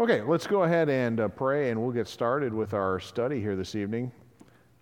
Okay, 0.00 0.22
let's 0.22 0.48
go 0.48 0.64
ahead 0.64 0.88
and 0.88 1.20
uh, 1.20 1.28
pray 1.28 1.70
and 1.70 1.80
we'll 1.80 1.92
get 1.92 2.08
started 2.08 2.52
with 2.52 2.74
our 2.74 2.98
study 2.98 3.40
here 3.40 3.54
this 3.54 3.76
evening. 3.76 4.10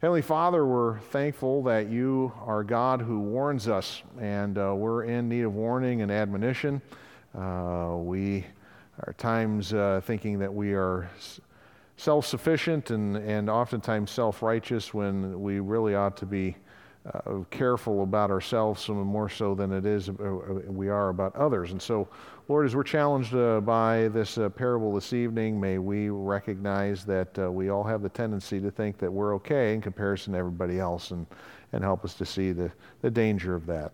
Heavenly 0.00 0.22
Father, 0.22 0.64
we're 0.64 1.00
thankful 1.00 1.62
that 1.64 1.90
you 1.90 2.32
are 2.46 2.64
God 2.64 3.02
who 3.02 3.20
warns 3.20 3.68
us, 3.68 4.02
and 4.18 4.56
uh, 4.56 4.74
we're 4.74 5.04
in 5.04 5.28
need 5.28 5.42
of 5.42 5.54
warning 5.54 6.00
and 6.00 6.10
admonition. 6.10 6.80
Uh, 7.38 7.96
we 7.98 8.46
are 9.00 9.12
times 9.18 9.74
uh, 9.74 10.00
thinking 10.02 10.38
that 10.38 10.52
we 10.52 10.72
are 10.72 11.10
self 11.98 12.24
sufficient 12.24 12.90
and, 12.90 13.18
and 13.18 13.50
oftentimes 13.50 14.10
self 14.10 14.40
righteous 14.40 14.94
when 14.94 15.42
we 15.42 15.60
really 15.60 15.94
ought 15.94 16.16
to 16.16 16.26
be 16.26 16.56
uh, 17.04 17.40
careful 17.50 18.02
about 18.02 18.30
ourselves, 18.30 18.82
some 18.82 18.96
more 18.96 19.28
so 19.28 19.54
than 19.54 19.72
it 19.72 19.84
is 19.84 20.08
uh, 20.08 20.12
we 20.68 20.88
are 20.88 21.08
about 21.08 21.34
others. 21.36 21.72
And 21.72 21.82
so 21.82 22.08
Lord, 22.48 22.66
as 22.66 22.74
we're 22.74 22.82
challenged 22.82 23.34
uh, 23.34 23.60
by 23.60 24.08
this 24.08 24.36
uh, 24.36 24.48
parable 24.48 24.92
this 24.92 25.12
evening, 25.12 25.60
may 25.60 25.78
we 25.78 26.08
recognize 26.08 27.04
that 27.04 27.38
uh, 27.38 27.50
we 27.52 27.68
all 27.68 27.84
have 27.84 28.02
the 28.02 28.08
tendency 28.08 28.60
to 28.60 28.68
think 28.68 28.98
that 28.98 29.12
we're 29.12 29.32
okay 29.36 29.74
in 29.74 29.80
comparison 29.80 30.32
to 30.32 30.40
everybody 30.40 30.80
else 30.80 31.12
and, 31.12 31.24
and 31.72 31.84
help 31.84 32.04
us 32.04 32.14
to 32.14 32.26
see 32.26 32.50
the, 32.50 32.70
the 33.00 33.10
danger 33.10 33.54
of 33.54 33.64
that. 33.66 33.92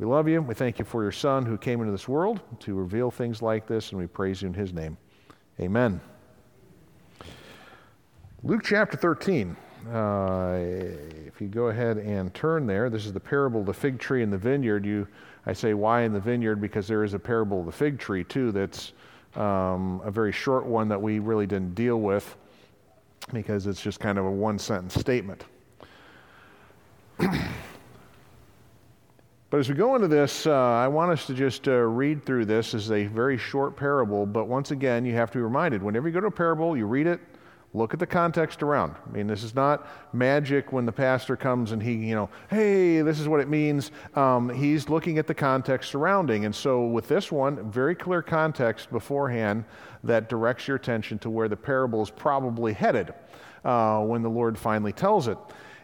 We 0.00 0.06
love 0.06 0.26
you. 0.26 0.42
We 0.42 0.54
thank 0.54 0.80
you 0.80 0.84
for 0.84 1.02
your 1.02 1.12
Son 1.12 1.46
who 1.46 1.56
came 1.56 1.80
into 1.80 1.92
this 1.92 2.08
world 2.08 2.40
to 2.60 2.74
reveal 2.74 3.12
things 3.12 3.42
like 3.42 3.68
this, 3.68 3.90
and 3.90 4.00
we 4.00 4.08
praise 4.08 4.42
you 4.42 4.48
in 4.48 4.54
his 4.54 4.72
name. 4.72 4.96
Amen. 5.60 6.00
Luke 8.42 8.62
chapter 8.64 8.96
13. 8.96 9.56
Uh, 9.92 10.56
if 10.58 11.40
you 11.40 11.46
go 11.46 11.68
ahead 11.68 11.98
and 11.98 12.34
turn 12.34 12.66
there, 12.66 12.90
this 12.90 13.06
is 13.06 13.12
the 13.12 13.20
parable 13.20 13.60
of 13.60 13.66
the 13.66 13.74
fig 13.74 14.00
tree 14.00 14.24
and 14.24 14.32
the 14.32 14.38
vineyard. 14.38 14.84
You 14.84 15.06
I 15.46 15.52
say 15.52 15.74
why 15.74 16.02
in 16.02 16.12
the 16.12 16.20
vineyard 16.20 16.56
because 16.60 16.86
there 16.88 17.04
is 17.04 17.14
a 17.14 17.18
parable 17.18 17.60
of 17.60 17.66
the 17.66 17.72
fig 17.72 17.98
tree 17.98 18.24
too 18.24 18.52
that's 18.52 18.92
um, 19.36 20.00
a 20.04 20.10
very 20.10 20.32
short 20.32 20.64
one 20.64 20.88
that 20.88 21.00
we 21.00 21.18
really 21.18 21.46
didn't 21.46 21.74
deal 21.74 22.00
with 22.00 22.36
because 23.32 23.66
it's 23.66 23.80
just 23.80 24.00
kind 24.00 24.18
of 24.18 24.24
a 24.24 24.30
one 24.30 24.58
sentence 24.58 24.94
statement. 24.94 25.44
but 27.18 27.30
as 29.52 29.68
we 29.68 29.74
go 29.74 29.94
into 29.94 30.08
this, 30.08 30.46
uh, 30.46 30.52
I 30.52 30.88
want 30.88 31.10
us 31.10 31.26
to 31.26 31.34
just 31.34 31.68
uh, 31.68 31.72
read 31.72 32.24
through 32.24 32.44
this 32.46 32.74
as 32.74 32.90
a 32.90 33.06
very 33.06 33.38
short 33.38 33.76
parable. 33.76 34.26
But 34.26 34.46
once 34.46 34.70
again, 34.70 35.04
you 35.04 35.14
have 35.14 35.30
to 35.32 35.38
be 35.38 35.42
reminded 35.42 35.82
whenever 35.82 36.08
you 36.08 36.14
go 36.14 36.20
to 36.20 36.26
a 36.26 36.30
parable, 36.30 36.76
you 36.76 36.86
read 36.86 37.06
it, 37.06 37.20
Look 37.76 37.92
at 37.92 37.98
the 37.98 38.06
context 38.06 38.62
around. 38.62 38.94
I 39.04 39.10
mean, 39.10 39.26
this 39.26 39.42
is 39.42 39.52
not 39.52 39.88
magic 40.12 40.72
when 40.72 40.86
the 40.86 40.92
pastor 40.92 41.36
comes 41.36 41.72
and 41.72 41.82
he, 41.82 41.94
you 41.94 42.14
know, 42.14 42.30
hey, 42.48 43.02
this 43.02 43.18
is 43.18 43.26
what 43.26 43.40
it 43.40 43.48
means. 43.48 43.90
Um, 44.14 44.48
he's 44.48 44.88
looking 44.88 45.18
at 45.18 45.26
the 45.26 45.34
context 45.34 45.90
surrounding. 45.90 46.44
And 46.44 46.54
so, 46.54 46.86
with 46.86 47.08
this 47.08 47.32
one, 47.32 47.68
very 47.72 47.96
clear 47.96 48.22
context 48.22 48.92
beforehand 48.92 49.64
that 50.04 50.28
directs 50.28 50.68
your 50.68 50.76
attention 50.76 51.18
to 51.18 51.30
where 51.30 51.48
the 51.48 51.56
parable 51.56 52.00
is 52.00 52.10
probably 52.10 52.72
headed 52.72 53.12
uh, 53.64 54.02
when 54.02 54.22
the 54.22 54.30
Lord 54.30 54.56
finally 54.56 54.92
tells 54.92 55.26
it. 55.26 55.36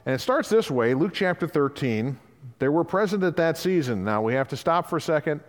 And 0.06 0.14
it 0.14 0.20
starts 0.20 0.48
this 0.48 0.70
way 0.70 0.94
Luke 0.94 1.12
chapter 1.12 1.48
13. 1.48 2.16
There 2.60 2.70
were 2.70 2.84
present 2.84 3.24
at 3.24 3.36
that 3.36 3.58
season. 3.58 4.04
Now, 4.04 4.22
we 4.22 4.34
have 4.34 4.46
to 4.48 4.56
stop 4.56 4.88
for 4.88 4.98
a 4.98 5.00
second 5.00 5.40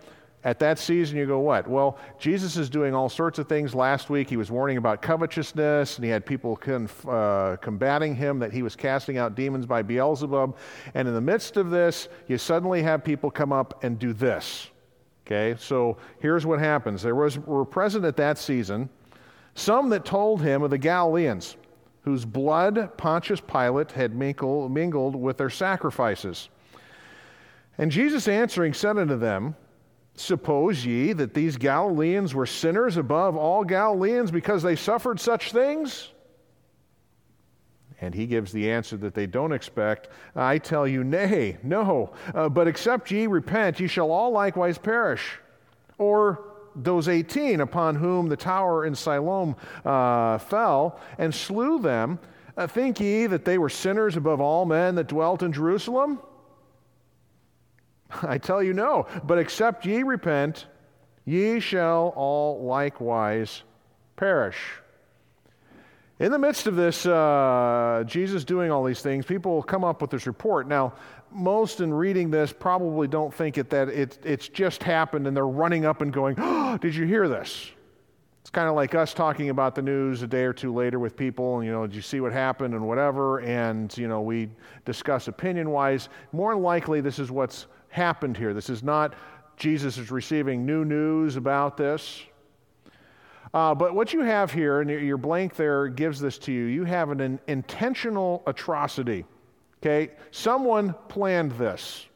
at 0.44 0.58
that 0.58 0.78
season, 0.78 1.16
you 1.16 1.26
go, 1.26 1.38
what? 1.38 1.68
Well, 1.68 1.98
Jesus 2.18 2.56
is 2.56 2.68
doing 2.68 2.94
all 2.94 3.08
sorts 3.08 3.38
of 3.38 3.48
things. 3.48 3.74
Last 3.74 4.10
week, 4.10 4.28
he 4.28 4.36
was 4.36 4.50
warning 4.50 4.76
about 4.76 5.00
covetousness, 5.00 5.96
and 5.96 6.04
he 6.04 6.10
had 6.10 6.26
people 6.26 6.56
conf- 6.56 7.06
uh, 7.06 7.56
combating 7.60 8.16
him 8.16 8.40
that 8.40 8.52
he 8.52 8.62
was 8.62 8.74
casting 8.74 9.18
out 9.18 9.36
demons 9.36 9.66
by 9.66 9.82
Beelzebub. 9.82 10.56
And 10.94 11.06
in 11.06 11.14
the 11.14 11.20
midst 11.20 11.56
of 11.56 11.70
this, 11.70 12.08
you 12.26 12.38
suddenly 12.38 12.82
have 12.82 13.04
people 13.04 13.30
come 13.30 13.52
up 13.52 13.84
and 13.84 13.98
do 13.98 14.12
this. 14.12 14.68
Okay, 15.24 15.54
so 15.60 15.98
here's 16.18 16.44
what 16.44 16.58
happens. 16.58 17.02
There 17.02 17.14
was, 17.14 17.38
were 17.38 17.64
present 17.64 18.04
at 18.04 18.16
that 18.16 18.36
season 18.36 18.88
some 19.54 19.90
that 19.90 20.04
told 20.04 20.42
him 20.42 20.62
of 20.62 20.70
the 20.70 20.78
Galileans, 20.78 21.56
whose 22.02 22.24
blood 22.24 22.96
Pontius 22.96 23.40
Pilate 23.40 23.92
had 23.92 24.14
mingled, 24.14 24.72
mingled 24.72 25.14
with 25.14 25.36
their 25.36 25.50
sacrifices. 25.50 26.48
And 27.78 27.90
Jesus 27.90 28.28
answering 28.28 28.74
said 28.74 28.98
unto 28.98 29.16
them, 29.16 29.54
Suppose 30.14 30.84
ye 30.84 31.12
that 31.14 31.34
these 31.34 31.56
Galileans 31.56 32.34
were 32.34 32.46
sinners 32.46 32.96
above 32.96 33.36
all 33.36 33.64
Galileans 33.64 34.30
because 34.30 34.62
they 34.62 34.76
suffered 34.76 35.18
such 35.18 35.52
things? 35.52 36.08
And 38.00 38.14
he 38.14 38.26
gives 38.26 38.52
the 38.52 38.70
answer 38.70 38.96
that 38.98 39.14
they 39.14 39.26
don't 39.26 39.52
expect. 39.52 40.08
I 40.34 40.58
tell 40.58 40.86
you, 40.86 41.04
nay, 41.04 41.56
no. 41.62 42.12
Uh, 42.34 42.48
but 42.48 42.66
except 42.66 43.10
ye 43.10 43.26
repent, 43.26 43.80
ye 43.80 43.86
shall 43.86 44.10
all 44.10 44.32
likewise 44.32 44.76
perish. 44.76 45.38
Or 45.98 46.52
those 46.74 47.08
18 47.08 47.60
upon 47.60 47.94
whom 47.94 48.28
the 48.28 48.36
tower 48.36 48.84
in 48.84 48.94
Siloam 48.94 49.54
uh, 49.84 50.38
fell 50.38 51.00
and 51.16 51.34
slew 51.34 51.78
them, 51.78 52.18
uh, 52.56 52.66
think 52.66 53.00
ye 53.00 53.26
that 53.26 53.44
they 53.44 53.56
were 53.56 53.68
sinners 53.68 54.16
above 54.16 54.40
all 54.40 54.66
men 54.66 54.96
that 54.96 55.06
dwelt 55.06 55.42
in 55.42 55.52
Jerusalem? 55.52 56.18
I 58.22 58.38
tell 58.38 58.62
you, 58.62 58.72
no. 58.72 59.06
But 59.24 59.38
except 59.38 59.86
ye 59.86 60.02
repent, 60.02 60.66
ye 61.24 61.60
shall 61.60 62.12
all 62.16 62.64
likewise 62.64 63.62
perish. 64.16 64.58
In 66.18 66.30
the 66.30 66.38
midst 66.38 66.66
of 66.68 66.76
this, 66.76 67.04
uh, 67.04 68.04
Jesus 68.06 68.44
doing 68.44 68.70
all 68.70 68.84
these 68.84 69.02
things, 69.02 69.26
people 69.26 69.62
come 69.62 69.82
up 69.82 70.00
with 70.00 70.10
this 70.10 70.26
report. 70.26 70.68
Now, 70.68 70.92
most 71.32 71.80
in 71.80 71.92
reading 71.92 72.30
this 72.30 72.52
probably 72.52 73.08
don't 73.08 73.32
think 73.32 73.58
it, 73.58 73.70
that 73.70 73.88
it, 73.88 74.18
it's 74.22 74.46
just 74.46 74.82
happened 74.82 75.26
and 75.26 75.36
they're 75.36 75.46
running 75.46 75.84
up 75.84 76.00
and 76.00 76.12
going, 76.12 76.36
oh, 76.38 76.62
Did 76.80 76.94
you 76.94 77.06
hear 77.06 77.28
this? 77.28 77.70
It's 78.40 78.50
kind 78.50 78.68
of 78.68 78.74
like 78.74 78.94
us 78.94 79.14
talking 79.14 79.50
about 79.50 79.74
the 79.74 79.82
news 79.82 80.22
a 80.22 80.26
day 80.26 80.44
or 80.44 80.52
two 80.52 80.74
later 80.74 80.98
with 80.98 81.16
people, 81.16 81.58
and, 81.58 81.66
you 81.66 81.72
know, 81.72 81.86
did 81.86 81.94
you 81.94 82.02
see 82.02 82.20
what 82.20 82.32
happened 82.32 82.74
and 82.74 82.86
whatever? 82.86 83.38
And, 83.40 83.96
you 83.96 84.08
know, 84.08 84.20
we 84.20 84.48
discuss 84.84 85.28
opinion 85.28 85.70
wise. 85.70 86.08
More 86.32 86.56
likely, 86.56 87.00
this 87.00 87.20
is 87.20 87.30
what's 87.30 87.66
happened 87.92 88.36
here. 88.36 88.52
This 88.52 88.68
is 88.68 88.82
not 88.82 89.14
Jesus 89.56 89.98
is 89.98 90.10
receiving 90.10 90.66
new 90.66 90.84
news 90.84 91.36
about 91.36 91.76
this. 91.76 92.22
Uh, 93.54 93.74
but 93.74 93.94
what 93.94 94.12
you 94.12 94.20
have 94.20 94.50
here, 94.50 94.80
and 94.80 94.90
your 94.90 95.18
blank 95.18 95.54
there 95.56 95.86
gives 95.88 96.18
this 96.18 96.38
to 96.38 96.52
you, 96.52 96.64
you 96.64 96.84
have 96.84 97.10
an 97.10 97.38
intentional 97.46 98.42
atrocity. 98.46 99.24
Okay? 99.80 100.12
Someone 100.30 100.94
planned 101.08 101.52
this. 101.52 102.06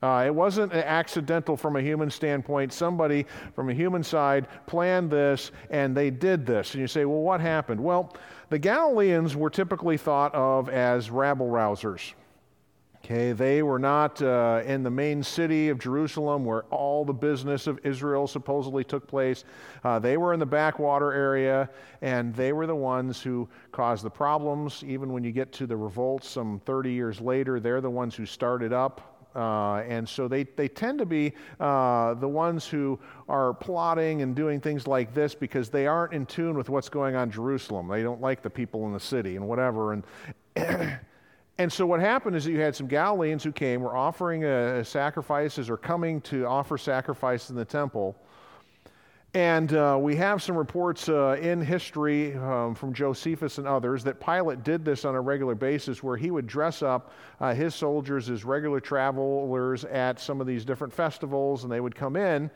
Uh, 0.00 0.22
it 0.26 0.34
wasn't 0.34 0.72
accidental 0.72 1.56
from 1.56 1.74
a 1.74 1.82
human 1.82 2.08
standpoint. 2.08 2.72
Somebody 2.72 3.26
from 3.54 3.68
a 3.68 3.74
human 3.74 4.04
side 4.04 4.46
planned 4.66 5.10
this 5.10 5.50
and 5.70 5.96
they 5.96 6.10
did 6.10 6.46
this. 6.46 6.74
And 6.74 6.80
you 6.80 6.86
say, 6.86 7.04
well, 7.04 7.20
what 7.20 7.40
happened? 7.40 7.82
Well, 7.82 8.14
the 8.48 8.60
Galileans 8.60 9.34
were 9.34 9.50
typically 9.50 9.96
thought 9.96 10.32
of 10.34 10.68
as 10.68 11.10
rabble 11.10 11.48
rousers. 11.48 12.12
Okay, 13.04 13.32
they 13.32 13.62
were 13.62 13.78
not 13.78 14.20
uh, 14.20 14.60
in 14.66 14.82
the 14.82 14.90
main 14.90 15.22
city 15.22 15.68
of 15.68 15.78
Jerusalem 15.78 16.44
where 16.44 16.64
all 16.64 17.04
the 17.04 17.12
business 17.12 17.66
of 17.66 17.78
Israel 17.84 18.26
supposedly 18.26 18.84
took 18.84 19.06
place. 19.06 19.44
Uh, 19.84 19.98
they 19.98 20.16
were 20.16 20.34
in 20.34 20.40
the 20.40 20.46
backwater 20.46 21.12
area, 21.12 21.70
and 22.02 22.34
they 22.34 22.52
were 22.52 22.66
the 22.66 22.74
ones 22.74 23.22
who 23.22 23.48
caused 23.72 24.04
the 24.04 24.10
problems. 24.10 24.82
Even 24.84 25.12
when 25.12 25.24
you 25.24 25.32
get 25.32 25.52
to 25.52 25.66
the 25.66 25.76
revolt 25.76 26.24
some 26.24 26.60
30 26.66 26.92
years 26.92 27.20
later, 27.20 27.60
they're 27.60 27.80
the 27.80 27.88
ones 27.88 28.14
who 28.14 28.26
started 28.26 28.72
up. 28.72 29.14
Uh, 29.36 29.84
and 29.86 30.08
so 30.08 30.26
they, 30.26 30.42
they 30.42 30.66
tend 30.66 30.98
to 30.98 31.06
be 31.06 31.32
uh, 31.60 32.14
the 32.14 32.28
ones 32.28 32.66
who 32.66 32.98
are 33.28 33.54
plotting 33.54 34.22
and 34.22 34.34
doing 34.34 34.60
things 34.60 34.86
like 34.86 35.14
this 35.14 35.34
because 35.34 35.68
they 35.68 35.86
aren't 35.86 36.12
in 36.12 36.26
tune 36.26 36.56
with 36.56 36.68
what's 36.68 36.88
going 36.88 37.14
on 37.14 37.24
in 37.24 37.30
Jerusalem. 37.30 37.86
They 37.86 38.02
don't 38.02 38.20
like 38.20 38.42
the 38.42 38.50
people 38.50 38.86
in 38.86 38.92
the 38.92 39.00
city 39.00 39.36
and 39.36 39.46
whatever. 39.46 39.92
And 39.92 40.04
And 41.60 41.72
so 41.72 41.84
what 41.84 41.98
happened 41.98 42.36
is 42.36 42.44
that 42.44 42.52
you 42.52 42.60
had 42.60 42.76
some 42.76 42.86
Galileans 42.86 43.42
who 43.42 43.50
came, 43.50 43.80
were 43.80 43.96
offering 43.96 44.44
uh, 44.44 44.84
sacrifices 44.84 45.68
or 45.68 45.76
coming 45.76 46.20
to 46.22 46.46
offer 46.46 46.78
sacrifices 46.78 47.50
in 47.50 47.56
the 47.56 47.64
temple. 47.64 48.14
And 49.34 49.74
uh, 49.74 49.98
we 50.00 50.14
have 50.16 50.40
some 50.40 50.56
reports 50.56 51.08
uh, 51.08 51.36
in 51.40 51.60
history 51.60 52.34
um, 52.36 52.74
from 52.74 52.94
Josephus 52.94 53.58
and 53.58 53.66
others 53.66 54.02
that 54.04 54.20
Pilate 54.20 54.62
did 54.62 54.84
this 54.84 55.04
on 55.04 55.16
a 55.16 55.20
regular 55.20 55.54
basis 55.54 56.02
where 56.02 56.16
he 56.16 56.30
would 56.30 56.46
dress 56.46 56.80
up 56.80 57.12
uh, 57.40 57.52
his 57.52 57.74
soldiers 57.74 58.30
as 58.30 58.44
regular 58.44 58.80
travelers 58.80 59.84
at 59.84 60.18
some 60.18 60.40
of 60.40 60.46
these 60.46 60.64
different 60.64 60.92
festivals 60.92 61.64
and 61.64 61.72
they 61.72 61.80
would 61.80 61.94
come 61.94 62.16
in. 62.16 62.50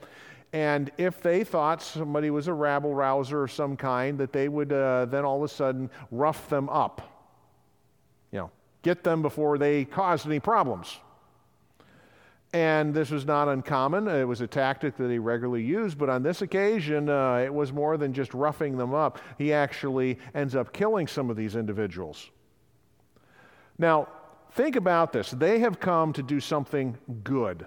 And 0.55 0.91
if 0.97 1.21
they 1.21 1.45
thought 1.45 1.83
somebody 1.83 2.31
was 2.31 2.47
a 2.47 2.55
rabble 2.55 2.95
rouser 2.95 3.45
of 3.45 3.53
some 3.53 3.77
kind, 3.77 4.17
that 4.19 4.33
they 4.33 4.49
would 4.49 4.73
uh, 4.73 5.07
then 5.07 5.25
all 5.25 5.39
of 5.39 5.51
a 5.51 5.53
sudden 5.53 5.91
rough 6.11 6.49
them 6.49 6.69
up. 6.69 7.12
Get 8.83 9.05
them 9.05 9.23
before 9.23 9.59
they 9.59 9.85
caused 9.85 10.27
any 10.27 10.41
problems. 10.41 10.99
And 12.53 12.93
this 12.93 13.11
was 13.11 13.25
not 13.25 13.49
uncommon. 13.49 14.09
It 14.09 14.25
was 14.25 14.43
a 14.43 14.47
tactic 14.47 14.97
that 14.99 15.11
he 15.11 15.19
regularly 15.19 15.63
used, 15.63 15.97
but 15.97 16.11
on 16.11 16.23
this 16.23 16.43
occasion, 16.43 17.09
uh, 17.09 17.37
it 17.37 17.53
was 17.53 17.73
more 17.73 17.97
than 17.97 18.13
just 18.13 18.35
roughing 18.35 18.77
them 18.77 18.93
up. 18.93 19.21
He 19.39 19.55
actually 19.55 20.19
ends 20.35 20.55
up 20.55 20.73
killing 20.73 21.07
some 21.07 21.31
of 21.31 21.37
these 21.37 21.57
individuals. 21.57 22.31
Now, 23.79 24.09
think 24.51 24.77
about 24.77 25.13
this. 25.13 25.31
They 25.31 25.61
have 25.61 25.81
come 25.81 26.13
to 26.13 26.23
do 26.23 26.41
something 26.41 26.99
good. 27.25 27.65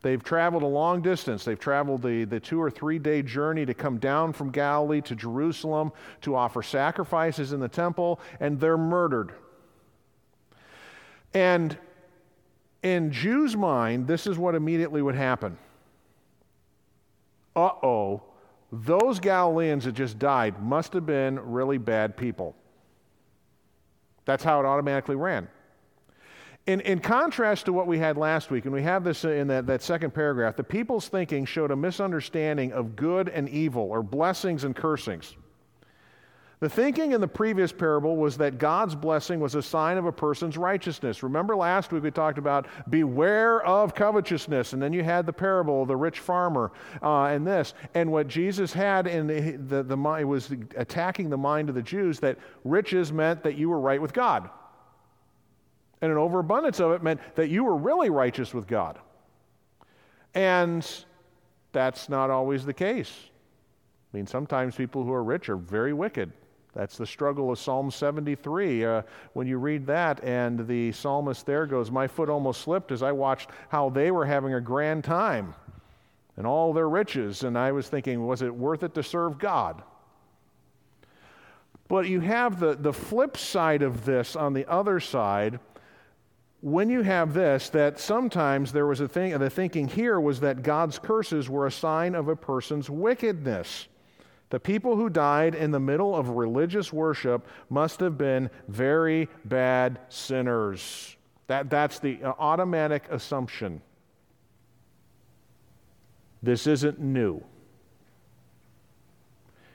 They've 0.00 0.22
traveled 0.22 0.62
a 0.62 0.66
long 0.66 1.02
distance. 1.02 1.44
They've 1.44 1.58
traveled 1.58 2.02
the, 2.02 2.24
the 2.24 2.38
two 2.38 2.62
or 2.62 2.70
three 2.70 2.98
day 2.98 3.22
journey 3.22 3.66
to 3.66 3.74
come 3.74 3.98
down 3.98 4.32
from 4.32 4.50
Galilee 4.50 5.00
to 5.02 5.16
Jerusalem 5.16 5.92
to 6.22 6.36
offer 6.36 6.62
sacrifices 6.62 7.52
in 7.52 7.60
the 7.60 7.68
temple, 7.68 8.20
and 8.38 8.60
they're 8.60 8.78
murdered. 8.78 9.32
And 11.34 11.76
in 12.82 13.10
Jews' 13.10 13.56
mind, 13.56 14.06
this 14.06 14.26
is 14.26 14.38
what 14.38 14.54
immediately 14.54 15.02
would 15.02 15.16
happen. 15.16 15.58
Uh 17.56 17.70
oh, 17.82 18.22
those 18.70 19.18
Galileans 19.18 19.84
that 19.84 19.92
just 19.92 20.18
died 20.18 20.62
must 20.62 20.92
have 20.92 21.06
been 21.06 21.40
really 21.40 21.78
bad 21.78 22.16
people. 22.16 22.54
That's 24.26 24.44
how 24.44 24.60
it 24.60 24.66
automatically 24.66 25.16
ran. 25.16 25.48
In, 26.68 26.82
in 26.82 26.98
contrast 26.98 27.64
to 27.64 27.72
what 27.72 27.86
we 27.86 27.98
had 27.98 28.18
last 28.18 28.50
week, 28.50 28.66
and 28.66 28.74
we 28.74 28.82
have 28.82 29.02
this 29.02 29.24
in 29.24 29.48
that, 29.48 29.66
that 29.68 29.80
second 29.80 30.12
paragraph, 30.12 30.54
the 30.54 30.62
people's 30.62 31.08
thinking 31.08 31.46
showed 31.46 31.70
a 31.70 31.76
misunderstanding 31.76 32.74
of 32.74 32.94
good 32.94 33.30
and 33.30 33.48
evil, 33.48 33.84
or 33.84 34.02
blessings 34.02 34.64
and 34.64 34.76
cursings. 34.76 35.34
The 36.60 36.68
thinking 36.68 37.12
in 37.12 37.22
the 37.22 37.28
previous 37.28 37.72
parable 37.72 38.18
was 38.18 38.36
that 38.36 38.58
God's 38.58 38.94
blessing 38.94 39.40
was 39.40 39.54
a 39.54 39.62
sign 39.62 39.96
of 39.96 40.04
a 40.04 40.12
person's 40.12 40.58
righteousness. 40.58 41.22
Remember 41.22 41.56
last 41.56 41.90
week 41.90 42.02
we 42.02 42.10
talked 42.10 42.36
about 42.36 42.66
beware 42.90 43.62
of 43.64 43.94
covetousness, 43.94 44.74
and 44.74 44.82
then 44.82 44.92
you 44.92 45.02
had 45.02 45.24
the 45.24 45.32
parable 45.32 45.80
of 45.80 45.88
the 45.88 45.96
rich 45.96 46.18
farmer 46.18 46.72
uh, 47.02 47.28
and 47.28 47.46
this. 47.46 47.72
And 47.94 48.12
what 48.12 48.28
Jesus 48.28 48.74
had 48.74 49.06
in 49.06 49.26
the, 49.26 49.52
the, 49.52 49.82
the 49.84 49.96
mind 49.96 50.28
was 50.28 50.50
attacking 50.76 51.30
the 51.30 51.38
mind 51.38 51.70
of 51.70 51.74
the 51.74 51.82
Jews 51.82 52.20
that 52.20 52.36
riches 52.62 53.10
meant 53.10 53.42
that 53.44 53.56
you 53.56 53.70
were 53.70 53.80
right 53.80 54.02
with 54.02 54.12
God. 54.12 54.50
And 56.00 56.12
an 56.12 56.18
overabundance 56.18 56.80
of 56.80 56.92
it 56.92 57.02
meant 57.02 57.20
that 57.34 57.48
you 57.48 57.64
were 57.64 57.76
really 57.76 58.10
righteous 58.10 58.54
with 58.54 58.66
God. 58.66 58.98
And 60.34 60.88
that's 61.72 62.08
not 62.08 62.30
always 62.30 62.64
the 62.64 62.74
case. 62.74 63.12
I 64.12 64.16
mean, 64.16 64.26
sometimes 64.26 64.76
people 64.76 65.04
who 65.04 65.12
are 65.12 65.24
rich 65.24 65.48
are 65.48 65.56
very 65.56 65.92
wicked. 65.92 66.32
That's 66.74 66.96
the 66.96 67.06
struggle 67.06 67.50
of 67.50 67.58
Psalm 67.58 67.90
73. 67.90 68.84
Uh, 68.84 69.02
when 69.32 69.46
you 69.46 69.58
read 69.58 69.86
that, 69.86 70.22
and 70.22 70.66
the 70.66 70.92
psalmist 70.92 71.44
there 71.44 71.66
goes, 71.66 71.90
My 71.90 72.06
foot 72.06 72.28
almost 72.28 72.60
slipped 72.60 72.92
as 72.92 73.02
I 73.02 73.10
watched 73.10 73.50
how 73.68 73.90
they 73.90 74.10
were 74.10 74.24
having 74.24 74.54
a 74.54 74.60
grand 74.60 75.02
time 75.02 75.54
and 76.36 76.46
all 76.46 76.72
their 76.72 76.88
riches. 76.88 77.42
And 77.42 77.58
I 77.58 77.72
was 77.72 77.88
thinking, 77.88 78.24
was 78.24 78.42
it 78.42 78.54
worth 78.54 78.84
it 78.84 78.94
to 78.94 79.02
serve 79.02 79.38
God? 79.38 79.82
But 81.88 82.06
you 82.06 82.20
have 82.20 82.60
the, 82.60 82.76
the 82.76 82.92
flip 82.92 83.36
side 83.36 83.82
of 83.82 84.04
this 84.04 84.36
on 84.36 84.52
the 84.52 84.64
other 84.66 85.00
side, 85.00 85.58
when 86.60 86.90
you 86.90 87.02
have 87.02 87.34
this, 87.34 87.70
that 87.70 88.00
sometimes 88.00 88.72
there 88.72 88.86
was 88.86 89.00
a 89.00 89.08
thing, 89.08 89.36
the 89.38 89.50
thinking 89.50 89.86
here 89.86 90.20
was 90.20 90.40
that 90.40 90.62
God's 90.62 90.98
curses 90.98 91.48
were 91.48 91.66
a 91.66 91.72
sign 91.72 92.14
of 92.14 92.28
a 92.28 92.34
person's 92.34 92.90
wickedness. 92.90 93.86
The 94.50 94.58
people 94.58 94.96
who 94.96 95.08
died 95.10 95.54
in 95.54 95.70
the 95.70 95.78
middle 95.78 96.16
of 96.16 96.30
religious 96.30 96.92
worship 96.92 97.46
must 97.70 98.00
have 98.00 98.18
been 98.18 98.50
very 98.66 99.28
bad 99.44 100.00
sinners. 100.08 101.16
That, 101.46 101.70
that's 101.70 101.98
the 102.00 102.22
uh, 102.22 102.32
automatic 102.38 103.04
assumption. 103.10 103.82
This 106.42 106.66
isn't 106.66 106.98
new. 106.98 107.42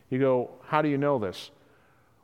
You 0.10 0.20
go, 0.20 0.52
how 0.66 0.82
do 0.82 0.90
you 0.90 0.98
know 0.98 1.18
this? 1.18 1.52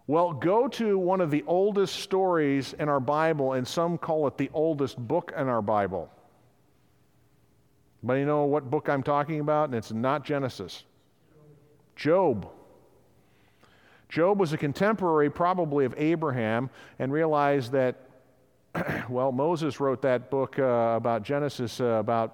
Well, 0.10 0.34
go 0.34 0.68
to 0.70 0.98
one 0.98 1.22
of 1.22 1.30
the 1.30 1.44
oldest 1.46 1.98
stories 1.98 2.74
in 2.74 2.90
our 2.90 3.00
Bible, 3.00 3.54
and 3.54 3.68
some 3.68 4.00
call 4.00 4.26
it 4.26 4.40
the 4.40 4.50
oldest 4.56 4.98
book 4.98 5.32
in 5.38 5.48
our 5.48 5.62
Bible. 5.62 6.10
But 8.02 8.16
you 8.16 8.26
know 8.26 8.46
what 8.46 8.72
book 8.72 8.90
I'm 8.90 9.04
talking 9.04 9.40
about? 9.40 9.66
And 9.66 9.76
it's 9.76 9.92
not 9.92 10.26
Genesis. 10.26 10.84
Job. 11.96 12.50
Job 14.10 14.40
was 14.40 14.52
a 14.52 14.58
contemporary, 14.58 15.30
probably, 15.30 15.86
of 15.86 15.94
Abraham, 15.96 16.72
and 16.98 17.14
realized 17.14 17.72
that, 17.74 17.98
well, 19.10 19.32
Moses 19.32 19.80
wrote 19.80 20.02
that 20.02 20.32
book 20.32 20.58
uh, 20.58 20.96
about 20.98 21.22
Genesis 21.22 21.80
uh, 21.80 21.84
about 21.84 22.34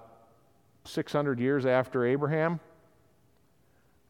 600 0.86 1.38
years 1.38 1.66
after 1.66 2.06
Abraham. 2.06 2.58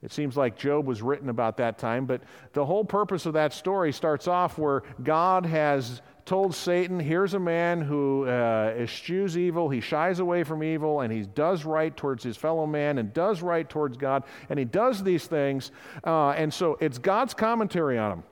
It 0.07 0.13
seems 0.13 0.37
like 0.37 0.57
Job 0.57 0.87
was 0.87 1.03
written 1.03 1.31
about 1.31 1.57
that 1.57 1.79
time, 1.79 2.07
but 2.07 2.23
the 2.53 2.65
whole 2.65 2.85
purpose 2.85 3.27
of 3.27 3.33
that 3.33 3.53
story 3.53 3.93
starts 3.93 4.29
off 4.29 4.57
where 4.57 4.85
God 5.03 5.45
has 5.45 6.01
told 6.25 6.55
Satan, 6.55 7.01
Here's 7.01 7.35
a 7.35 7.41
man 7.41 7.81
who 7.81 8.25
uh, 8.25 8.73
eschews 8.79 9.37
evil, 9.37 9.69
he 9.69 9.81
shies 9.81 10.21
away 10.21 10.45
from 10.45 10.63
evil, 10.63 11.01
and 11.01 11.13
he 11.13 11.23
does 11.23 11.65
right 11.65 11.95
towards 11.97 12.23
his 12.23 12.37
fellow 12.37 12.67
man 12.69 12.99
and 12.99 13.13
does 13.13 13.43
right 13.43 13.69
towards 13.69 13.97
God, 13.97 14.23
and 14.49 14.61
he 14.61 14.65
does 14.65 15.03
these 15.03 15.27
things. 15.27 15.73
Uh, 16.05 16.31
and 16.31 16.55
so 16.55 16.79
it's 16.81 16.99
God's 16.99 17.35
commentary 17.35 17.99
on 17.99 18.13
him. 18.13 18.23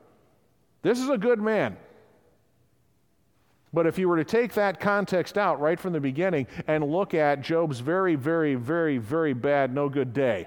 This 0.83 1.01
is 1.01 1.09
a 1.09 1.19
good 1.19 1.41
man. 1.41 1.77
But 3.73 3.89
if 3.89 3.99
you 3.99 4.09
were 4.09 4.19
to 4.19 4.25
take 4.25 4.55
that 4.55 4.79
context 4.79 5.37
out 5.37 5.59
right 5.59 5.81
from 5.81 5.93
the 5.93 5.99
beginning 5.99 6.47
and 6.69 6.85
look 6.85 7.15
at 7.15 7.41
Job's 7.41 7.81
very, 7.81 8.15
very, 8.15 8.55
very, 8.55 8.99
very 8.99 9.33
bad, 9.33 9.75
no 9.75 9.89
good 9.89 10.13
day, 10.13 10.47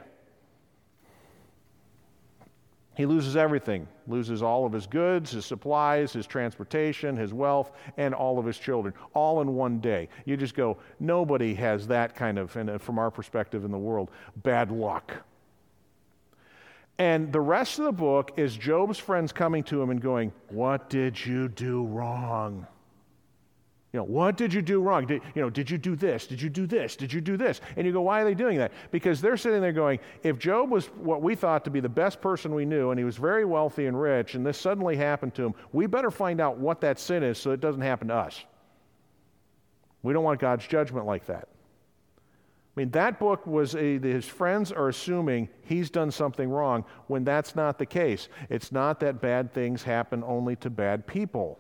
he 2.98 3.06
loses 3.06 3.36
everything, 3.38 3.88
loses 4.08 4.42
all 4.42 4.66
of 4.66 4.74
his 4.74 4.88
goods, 4.88 5.30
his 5.30 5.46
supplies, 5.46 6.12
his 6.12 6.26
transportation, 6.26 7.16
his 7.16 7.32
wealth, 7.32 7.72
and 7.98 8.16
all 8.16 8.40
of 8.40 8.46
his 8.46 8.58
children, 8.58 8.92
all 9.14 9.40
in 9.42 9.54
one 9.54 9.80
day. 9.80 10.10
You 10.26 10.36
just 10.36 10.56
go, 10.56 10.80
nobody 11.00 11.54
has 11.54 11.86
that 11.88 12.16
kind 12.16 12.40
of, 12.40 12.56
and 12.56 12.72
uh, 12.72 12.78
from 12.80 12.98
our 12.98 13.12
perspective 13.12 13.66
in 13.66 13.72
the 13.72 13.78
world, 13.78 14.10
bad 14.38 14.72
luck. 14.72 15.14
And 16.98 17.32
the 17.32 17.40
rest 17.40 17.78
of 17.78 17.86
the 17.86 17.92
book 17.92 18.32
is 18.36 18.58
Job's 18.58 18.98
friends 18.98 19.32
coming 19.32 19.64
to 19.66 19.80
him 19.80 19.92
and 19.92 20.02
going, 20.02 20.34
What 20.50 20.90
did 20.90 21.24
you 21.24 21.50
do 21.50 21.86
wrong? 21.86 22.66
You 23.98 24.04
know, 24.04 24.10
what 24.10 24.38
did 24.38 24.54
you 24.54 24.62
do 24.62 24.80
wrong? 24.80 25.08
Did, 25.08 25.24
you 25.34 25.42
know, 25.42 25.50
did 25.50 25.72
you 25.72 25.80
do 25.80 25.96
this? 25.96 26.28
Did 26.28 26.40
you 26.40 26.52
do 26.52 26.68
this? 26.68 26.96
Did 26.96 27.12
you 27.12 27.20
do 27.20 27.36
this? 27.36 27.62
And 27.76 27.88
you 27.88 27.92
go, 27.92 28.02
why 28.02 28.22
are 28.22 28.26
they 28.26 28.36
doing 28.36 28.60
that? 28.60 28.72
Because 28.92 29.22
they're 29.22 29.38
sitting 29.38 29.60
there 29.60 29.72
going, 29.72 29.98
if 30.22 30.38
Job 30.38 30.70
was 30.70 30.86
what 30.98 31.24
we 31.24 31.34
thought 31.34 31.66
to 31.66 31.72
be 31.72 31.80
the 31.80 31.90
best 31.90 32.22
person 32.22 32.54
we 32.54 32.64
knew, 32.64 32.92
and 32.92 33.00
he 33.00 33.04
was 33.04 33.18
very 33.18 33.44
wealthy 33.44 33.88
and 33.88 34.00
rich, 34.00 34.36
and 34.36 34.46
this 34.46 34.60
suddenly 34.60 34.96
happened 34.96 35.34
to 35.34 35.46
him, 35.48 35.56
we 35.74 35.88
better 35.88 36.12
find 36.12 36.40
out 36.40 36.60
what 36.60 36.80
that 36.82 37.00
sin 37.00 37.24
is 37.24 37.40
so 37.40 37.50
it 37.50 37.60
doesn't 37.60 37.82
happen 37.82 38.10
to 38.10 38.14
us. 38.14 38.46
We 40.04 40.14
don't 40.14 40.24
want 40.24 40.40
God's 40.40 40.68
judgment 40.68 41.08
like 41.08 41.26
that. 41.26 41.48
I 41.48 42.80
mean, 42.80 42.92
that 42.92 43.18
book 43.18 43.48
was 43.48 43.74
a, 43.74 43.98
his 43.98 44.26
friends 44.26 44.72
are 44.72 44.90
assuming 44.90 45.50
he's 45.64 45.90
done 45.90 46.12
something 46.12 46.52
wrong 46.52 46.86
when 47.08 47.24
that's 47.24 47.56
not 47.56 47.80
the 47.80 47.86
case. 47.88 48.30
It's 48.52 48.72
not 48.72 49.00
that 49.00 49.22
bad 49.22 49.56
things 49.56 49.82
happen 49.82 50.24
only 50.24 50.56
to 50.58 50.70
bad 50.70 51.08
people. 51.08 51.58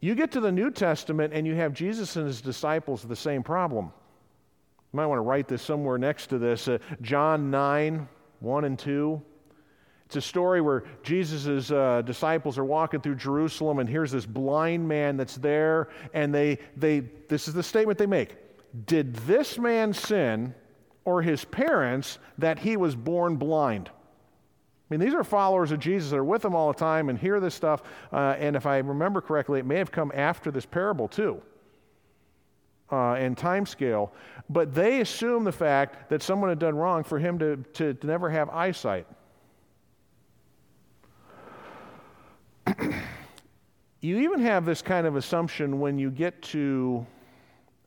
You 0.00 0.14
get 0.14 0.32
to 0.32 0.40
the 0.40 0.52
New 0.52 0.70
Testament 0.70 1.32
and 1.32 1.46
you 1.46 1.54
have 1.54 1.72
Jesus 1.72 2.16
and 2.16 2.26
his 2.26 2.40
disciples 2.40 3.02
the 3.02 3.16
same 3.16 3.42
problem. 3.42 3.86
You 4.92 4.96
might 4.96 5.06
want 5.06 5.18
to 5.18 5.22
write 5.22 5.48
this 5.48 5.62
somewhere 5.62 5.98
next 5.98 6.28
to 6.28 6.38
this. 6.38 6.68
Uh, 6.68 6.78
John 7.02 7.50
9, 7.50 8.08
1 8.40 8.64
and 8.64 8.78
2. 8.78 9.22
It's 10.06 10.16
a 10.16 10.20
story 10.20 10.60
where 10.60 10.84
Jesus' 11.02 11.70
uh, 11.72 12.02
disciples 12.02 12.58
are 12.58 12.64
walking 12.64 13.00
through 13.00 13.16
Jerusalem, 13.16 13.80
and 13.80 13.88
here's 13.88 14.12
this 14.12 14.24
blind 14.24 14.86
man 14.86 15.16
that's 15.16 15.34
there, 15.34 15.88
and 16.14 16.32
they, 16.32 16.58
they, 16.76 17.00
this 17.28 17.48
is 17.48 17.54
the 17.54 17.62
statement 17.62 17.98
they 17.98 18.06
make 18.06 18.36
Did 18.86 19.16
this 19.16 19.58
man 19.58 19.92
sin 19.92 20.54
or 21.04 21.22
his 21.22 21.44
parents 21.44 22.18
that 22.38 22.60
he 22.60 22.76
was 22.76 22.94
born 22.94 23.36
blind? 23.36 23.90
I 24.88 24.94
mean, 24.94 25.00
these 25.00 25.14
are 25.14 25.24
followers 25.24 25.72
of 25.72 25.80
Jesus 25.80 26.10
that 26.10 26.16
are 26.16 26.24
with 26.24 26.44
him 26.44 26.54
all 26.54 26.68
the 26.72 26.78
time 26.78 27.08
and 27.08 27.18
hear 27.18 27.40
this 27.40 27.56
stuff. 27.56 27.82
Uh, 28.12 28.36
and 28.38 28.54
if 28.54 28.66
I 28.66 28.78
remember 28.78 29.20
correctly, 29.20 29.58
it 29.58 29.66
may 29.66 29.78
have 29.78 29.90
come 29.90 30.12
after 30.14 30.52
this 30.52 30.64
parable, 30.64 31.08
too, 31.08 31.42
uh, 32.92 33.16
in 33.18 33.34
time 33.34 33.66
scale. 33.66 34.12
But 34.48 34.74
they 34.74 35.00
assume 35.00 35.42
the 35.42 35.50
fact 35.50 36.08
that 36.10 36.22
someone 36.22 36.50
had 36.50 36.60
done 36.60 36.76
wrong 36.76 37.02
for 37.02 37.18
him 37.18 37.36
to, 37.40 37.56
to, 37.74 37.94
to 37.94 38.06
never 38.06 38.30
have 38.30 38.48
eyesight. 38.50 39.08
you 44.00 44.18
even 44.20 44.38
have 44.40 44.64
this 44.64 44.82
kind 44.82 45.04
of 45.04 45.16
assumption 45.16 45.80
when 45.80 45.98
you 45.98 46.12
get 46.12 46.40
to 46.42 47.04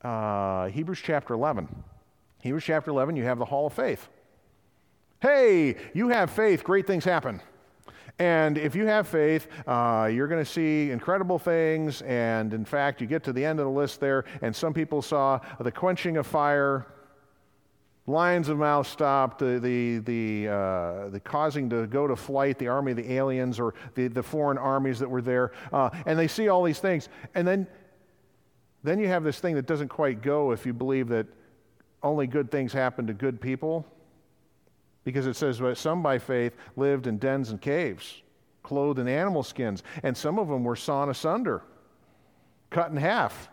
uh, 0.02 0.68
Hebrews 0.68 1.00
chapter 1.02 1.34
11. 1.34 1.68
Hebrews 2.42 2.64
chapter 2.66 2.92
11, 2.92 3.16
you 3.16 3.24
have 3.24 3.40
the 3.40 3.46
hall 3.46 3.68
of 3.68 3.74
faith. 3.74 4.10
Hey, 5.22 5.76
you 5.94 6.08
have 6.10 6.30
faith, 6.30 6.64
great 6.64 6.88
things 6.88 7.04
happen. 7.04 7.42
And 8.20 8.58
if 8.58 8.74
you 8.74 8.86
have 8.86 9.06
faith, 9.06 9.48
uh, 9.68 10.10
you're 10.12 10.28
going 10.30 10.44
to 10.44 10.50
see 10.50 10.92
incredible 10.92 11.38
things. 11.38 12.02
And 12.04 12.54
in 12.54 12.64
fact, 12.64 13.02
you 13.02 13.08
get 13.08 13.26
to 13.26 13.34
the 13.34 13.44
end 13.44 13.60
of 13.60 13.66
the 13.66 13.72
list 13.72 14.00
there, 14.00 14.24
and 14.42 14.56
some 14.56 14.74
people 14.74 15.02
saw 15.02 15.42
the 15.60 15.72
quenching 15.74 16.16
of 16.16 16.26
fire, 16.26 16.88
lions 18.08 18.48
of 18.48 18.58
mouth 18.60 18.88
stopped, 18.88 19.40
the, 19.40 19.60
the, 19.60 19.98
the, 20.00 20.48
uh, 20.48 21.10
the 21.10 21.20
causing 21.20 21.70
to 21.70 21.86
go 21.88 22.08
to 22.08 22.16
flight 22.16 22.58
the 22.58 22.70
army 22.70 22.92
of 22.92 22.98
the 22.98 23.12
aliens 23.12 23.60
or 23.60 23.74
the, 23.96 24.08
the 24.08 24.24
foreign 24.24 24.58
armies 24.58 25.00
that 25.00 25.10
were 25.10 25.22
there. 25.22 25.52
Uh, 25.74 25.90
and 26.06 26.18
they 26.18 26.30
see 26.30 26.48
all 26.48 26.64
these 26.64 26.80
things. 26.80 27.10
And 27.36 27.46
then, 27.46 27.68
then 28.84 29.00
you 29.00 29.08
have 29.08 29.26
this 29.26 29.40
thing 29.40 29.56
that 29.56 29.66
doesn't 29.66 29.90
quite 29.90 30.22
go 30.22 30.52
if 30.52 30.66
you 30.66 30.72
believe 30.72 31.10
that 31.10 31.28
only 32.04 32.26
good 32.26 32.50
things 32.50 32.72
happen 32.72 33.06
to 33.08 33.14
good 33.14 33.42
people? 33.42 33.86
Because 35.04 35.28
it 35.28 35.36
says, 35.36 35.62
well, 35.62 35.76
some 35.76 36.04
by 36.04 36.20
faith 36.20 36.56
lived 36.76 37.08
in 37.08 37.18
dens 37.18 37.52
and 37.52 37.62
caves, 37.62 38.22
clothed 38.64 39.00
in 39.00 39.08
animal 39.08 39.44
skins, 39.44 39.84
and 40.04 40.16
some 40.16 40.38
of 40.38 40.48
them 40.48 40.64
were 40.64 40.76
sawn 40.76 41.10
asunder, 41.10 41.64
cut 42.70 42.92
in 42.92 42.98
half. 42.98 43.50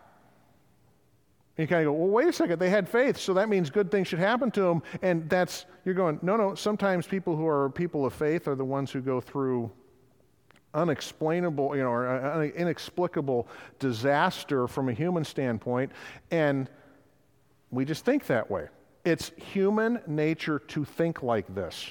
And 1.57 1.63
you 1.63 1.67
kind 1.67 1.87
of 1.87 1.93
go, 1.93 1.97
well, 1.97 2.09
wait 2.09 2.27
a 2.27 2.33
second, 2.33 2.59
they 2.59 2.69
had 2.69 2.87
faith, 2.87 3.17
so 3.17 3.33
that 3.33 3.49
means 3.49 3.69
good 3.69 3.89
things 3.89 4.07
should 4.07 4.19
happen 4.19 4.51
to 4.51 4.61
them. 4.61 4.83
And 5.01 5.27
that's, 5.29 5.65
you're 5.85 5.95
going, 5.95 6.19
no, 6.21 6.35
no, 6.35 6.53
sometimes 6.53 7.07
people 7.07 7.35
who 7.35 7.47
are 7.47 7.69
people 7.69 8.05
of 8.05 8.13
faith 8.13 8.47
are 8.47 8.55
the 8.55 8.65
ones 8.65 8.91
who 8.91 9.01
go 9.01 9.19
through 9.19 9.71
unexplainable, 10.73 11.75
you 11.75 11.81
know, 11.81 11.89
or 11.89 12.07
uh, 12.07 12.37
uh, 12.37 12.41
inexplicable 12.41 13.47
disaster 13.79 14.67
from 14.67 14.89
a 14.89 14.93
human 14.93 15.23
standpoint, 15.23 15.91
and 16.29 16.69
we 17.71 17.83
just 17.83 18.05
think 18.05 18.27
that 18.27 18.49
way. 18.49 18.67
It's 19.07 19.31
human 19.37 20.01
nature 20.05 20.59
to 20.59 20.83
think 20.83 21.23
like 21.23 21.55
this. 21.55 21.89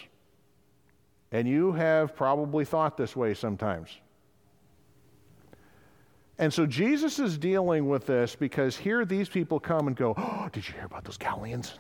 And 1.33 1.49
you 1.49 1.73
have 1.73 2.15
probably 2.15 2.67
thought 2.67 2.99
this 2.99 3.17
way 3.17 3.33
sometimes. 3.33 3.89
And 6.37 6.53
so 6.53 6.67
Jesus 6.67 7.19
is 7.19 7.39
dealing 7.39 7.89
with 7.89 8.05
this 8.05 8.37
because 8.37 8.77
here 8.77 9.07
these 9.07 9.31
people 9.31 9.59
come 9.59 9.87
and 9.87 9.97
go, 9.97 10.13
Oh, 10.15 10.51
did 10.53 10.69
you 10.69 10.75
hear 10.75 10.85
about 10.85 11.05
those 11.05 11.17
Galileans? 11.17 11.79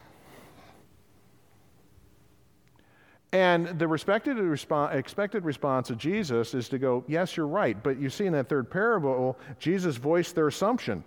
And 3.30 3.78
the 3.78 3.86
respected 3.86 4.38
response, 4.38 4.94
expected 4.94 5.44
response 5.44 5.90
of 5.90 5.98
Jesus 5.98 6.54
is 6.54 6.70
to 6.70 6.78
go, 6.78 7.04
Yes, 7.08 7.36
you're 7.36 7.46
right. 7.46 7.76
But 7.82 8.00
you 8.00 8.08
see 8.08 8.24
in 8.24 8.32
that 8.32 8.48
third 8.48 8.70
parable, 8.70 9.38
Jesus 9.58 9.96
voiced 9.96 10.34
their 10.34 10.48
assumption. 10.48 11.04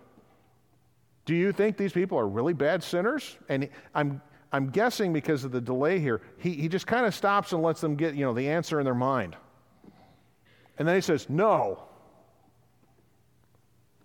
Do 1.30 1.36
you 1.36 1.52
think 1.52 1.78
these 1.78 1.94
people 1.94 2.18
are 2.18 2.28
really 2.28 2.54
bad 2.54 2.82
sinners? 2.82 3.38
And 3.50 3.70
I'm, 3.94 4.20
I'm 4.52 4.72
guessing 4.72 5.14
because 5.14 5.44
of 5.44 5.52
the 5.52 5.62
delay 5.62 6.00
here, 6.00 6.22
he, 6.40 6.54
he 6.54 6.68
just 6.68 6.88
kind 6.88 7.06
of 7.06 7.14
stops 7.14 7.54
and 7.54 7.62
lets 7.62 7.82
them 7.82 7.96
get 7.96 8.16
you 8.16 8.26
know, 8.26 8.34
the 8.34 8.50
answer 8.50 8.80
in 8.80 8.84
their 8.84 8.96
mind. 8.96 9.36
And 10.80 10.88
then 10.88 10.96
he 10.96 11.02
says, 11.02 11.30
No. 11.30 11.84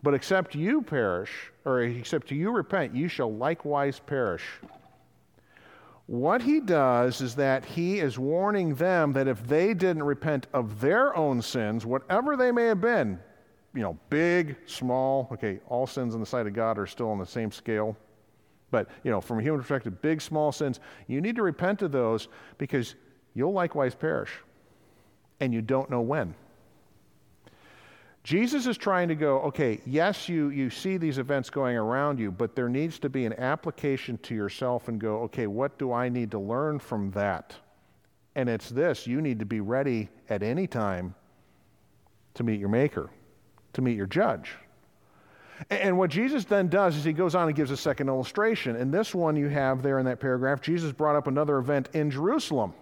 But 0.02 0.12
except 0.12 0.54
you 0.54 0.82
perish, 0.82 1.30
or 1.64 1.80
except 1.80 2.30
you 2.30 2.50
repent, 2.50 2.94
you 2.94 3.08
shall 3.08 3.32
likewise 3.32 3.98
perish. 3.98 4.44
What 6.04 6.42
he 6.42 6.60
does 6.60 7.22
is 7.22 7.36
that 7.36 7.64
he 7.64 8.00
is 8.00 8.18
warning 8.18 8.74
them 8.74 9.14
that 9.14 9.28
if 9.28 9.46
they 9.46 9.72
didn't 9.72 10.02
repent 10.02 10.46
of 10.52 10.78
their 10.78 11.16
own 11.16 11.40
sins, 11.40 11.86
whatever 11.86 12.36
they 12.36 12.52
may 12.52 12.66
have 12.66 12.82
been, 12.82 13.18
you 13.74 13.82
know, 13.82 13.98
big, 14.08 14.56
small, 14.66 15.28
okay, 15.32 15.60
all 15.68 15.86
sins 15.86 16.14
in 16.14 16.20
the 16.20 16.26
sight 16.26 16.46
of 16.46 16.54
God 16.54 16.78
are 16.78 16.86
still 16.86 17.10
on 17.10 17.18
the 17.18 17.26
same 17.26 17.50
scale. 17.50 17.96
But, 18.70 18.88
you 19.02 19.10
know, 19.10 19.20
from 19.20 19.38
a 19.38 19.42
human 19.42 19.60
perspective, 19.60 20.00
big, 20.00 20.20
small 20.20 20.52
sins, 20.52 20.80
you 21.06 21.20
need 21.20 21.36
to 21.36 21.42
repent 21.42 21.82
of 21.82 21.92
those 21.92 22.28
because 22.58 22.94
you'll 23.34 23.52
likewise 23.52 23.94
perish. 23.94 24.32
And 25.40 25.52
you 25.52 25.62
don't 25.62 25.90
know 25.90 26.00
when. 26.00 26.34
Jesus 28.24 28.66
is 28.66 28.78
trying 28.78 29.08
to 29.08 29.14
go, 29.14 29.40
okay, 29.40 29.80
yes, 29.84 30.30
you, 30.30 30.48
you 30.48 30.70
see 30.70 30.96
these 30.96 31.18
events 31.18 31.50
going 31.50 31.76
around 31.76 32.18
you, 32.18 32.32
but 32.32 32.56
there 32.56 32.70
needs 32.70 32.98
to 33.00 33.10
be 33.10 33.26
an 33.26 33.34
application 33.34 34.16
to 34.18 34.34
yourself 34.34 34.88
and 34.88 34.98
go, 34.98 35.18
okay, 35.24 35.46
what 35.46 35.78
do 35.78 35.92
I 35.92 36.08
need 36.08 36.30
to 36.30 36.38
learn 36.38 36.78
from 36.78 37.10
that? 37.10 37.54
And 38.34 38.48
it's 38.48 38.70
this 38.70 39.06
you 39.06 39.20
need 39.20 39.38
to 39.40 39.44
be 39.44 39.60
ready 39.60 40.08
at 40.30 40.42
any 40.42 40.66
time 40.66 41.14
to 42.32 42.42
meet 42.42 42.58
your 42.58 42.70
Maker, 42.70 43.10
to 43.74 43.82
meet 43.82 43.96
your 43.96 44.06
judge. 44.06 44.52
And 45.70 45.96
what 45.96 46.10
Jesus 46.10 46.44
then 46.44 46.68
does 46.68 46.96
is 46.96 47.04
he 47.04 47.12
goes 47.12 47.34
on 47.34 47.46
and 47.46 47.56
gives 47.56 47.70
a 47.70 47.76
second 47.76 48.08
illustration. 48.08 48.76
And 48.76 48.92
this 48.92 49.14
one 49.14 49.36
you 49.36 49.48
have 49.48 49.82
there 49.82 49.98
in 49.98 50.06
that 50.06 50.20
paragraph, 50.20 50.60
Jesus 50.60 50.92
brought 50.92 51.16
up 51.16 51.26
another 51.26 51.58
event 51.58 51.88
in 51.92 52.10
Jerusalem. 52.10 52.74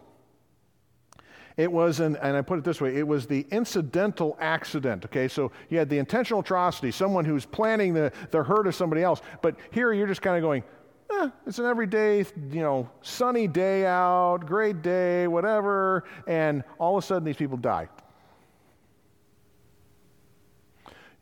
It 1.56 1.70
was, 1.70 2.00
an, 2.00 2.16
and 2.16 2.34
I 2.34 2.40
put 2.40 2.58
it 2.58 2.64
this 2.64 2.80
way, 2.80 2.96
it 2.96 3.06
was 3.06 3.26
the 3.26 3.46
incidental 3.50 4.38
accident. 4.40 5.04
Okay, 5.04 5.28
so 5.28 5.52
you 5.68 5.78
had 5.78 5.90
the 5.90 5.98
intentional 5.98 6.40
atrocity, 6.40 6.90
someone 6.90 7.26
who's 7.26 7.44
planning 7.44 7.92
the, 7.92 8.10
the 8.30 8.42
hurt 8.42 8.66
of 8.66 8.74
somebody 8.74 9.02
else. 9.02 9.20
But 9.42 9.56
here 9.70 9.92
you're 9.92 10.06
just 10.06 10.22
kind 10.22 10.36
of 10.36 10.42
going, 10.42 10.64
eh, 11.10 11.28
it's 11.46 11.58
an 11.58 11.66
everyday, 11.66 12.24
you 12.50 12.62
know, 12.62 12.88
sunny 13.02 13.48
day 13.48 13.84
out, 13.84 14.38
great 14.46 14.80
day, 14.80 15.26
whatever, 15.26 16.04
and 16.26 16.64
all 16.78 16.96
of 16.96 17.04
a 17.04 17.06
sudden 17.06 17.24
these 17.24 17.36
people 17.36 17.58
die. 17.58 17.88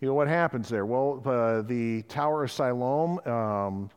You 0.01 0.09
know 0.09 0.15
what 0.15 0.29
happens 0.29 0.71
there? 0.71 0.87
Well, 0.87 1.21
uh, 1.27 1.61
the 1.61 2.01
Tower 2.05 2.45
of 2.45 2.51
Siloam, 2.51 3.19
um, 3.27 3.91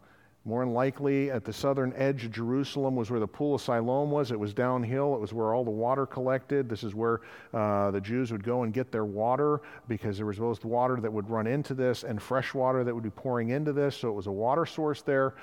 more 0.43 0.65
than 0.65 0.74
likely, 0.74 1.31
at 1.31 1.45
the 1.45 1.53
southern 1.53 1.93
edge 1.95 2.25
of 2.25 2.31
Jerusalem 2.31 2.98
was 2.98 3.10
where 3.10 3.22
the 3.22 3.27
Pool 3.27 3.55
of 3.55 3.62
Siloam 3.62 4.12
was. 4.12 4.29
It 4.29 4.38
was 4.38 4.53
downhill. 4.53 5.15
It 5.15 5.22
was 5.22 5.31
where 5.31 5.53
all 5.53 5.63
the 5.63 5.72
water 5.72 6.05
collected. 6.05 6.67
This 6.67 6.83
is 6.83 6.93
where 6.93 7.22
uh, 7.53 7.91
the 7.91 8.01
Jews 8.01 8.33
would 8.33 8.43
go 8.43 8.63
and 8.63 8.74
get 8.74 8.91
their 8.91 9.05
water 9.05 9.62
because 9.88 10.17
there 10.17 10.25
was 10.25 10.39
both 10.39 10.65
water 10.65 11.00
that 11.00 11.12
would 11.12 11.29
run 11.29 11.48
into 11.48 11.74
this 11.74 12.03
and 12.03 12.22
fresh 12.22 12.53
water 12.53 12.83
that 12.83 12.93
would 12.93 13.05
be 13.05 13.10
pouring 13.10 13.51
into 13.51 13.72
this. 13.72 13.95
So 13.95 14.10
it 14.10 14.13
was 14.13 14.27
a 14.27 14.31
water 14.31 14.65
source 14.65 15.03
there. 15.03 15.36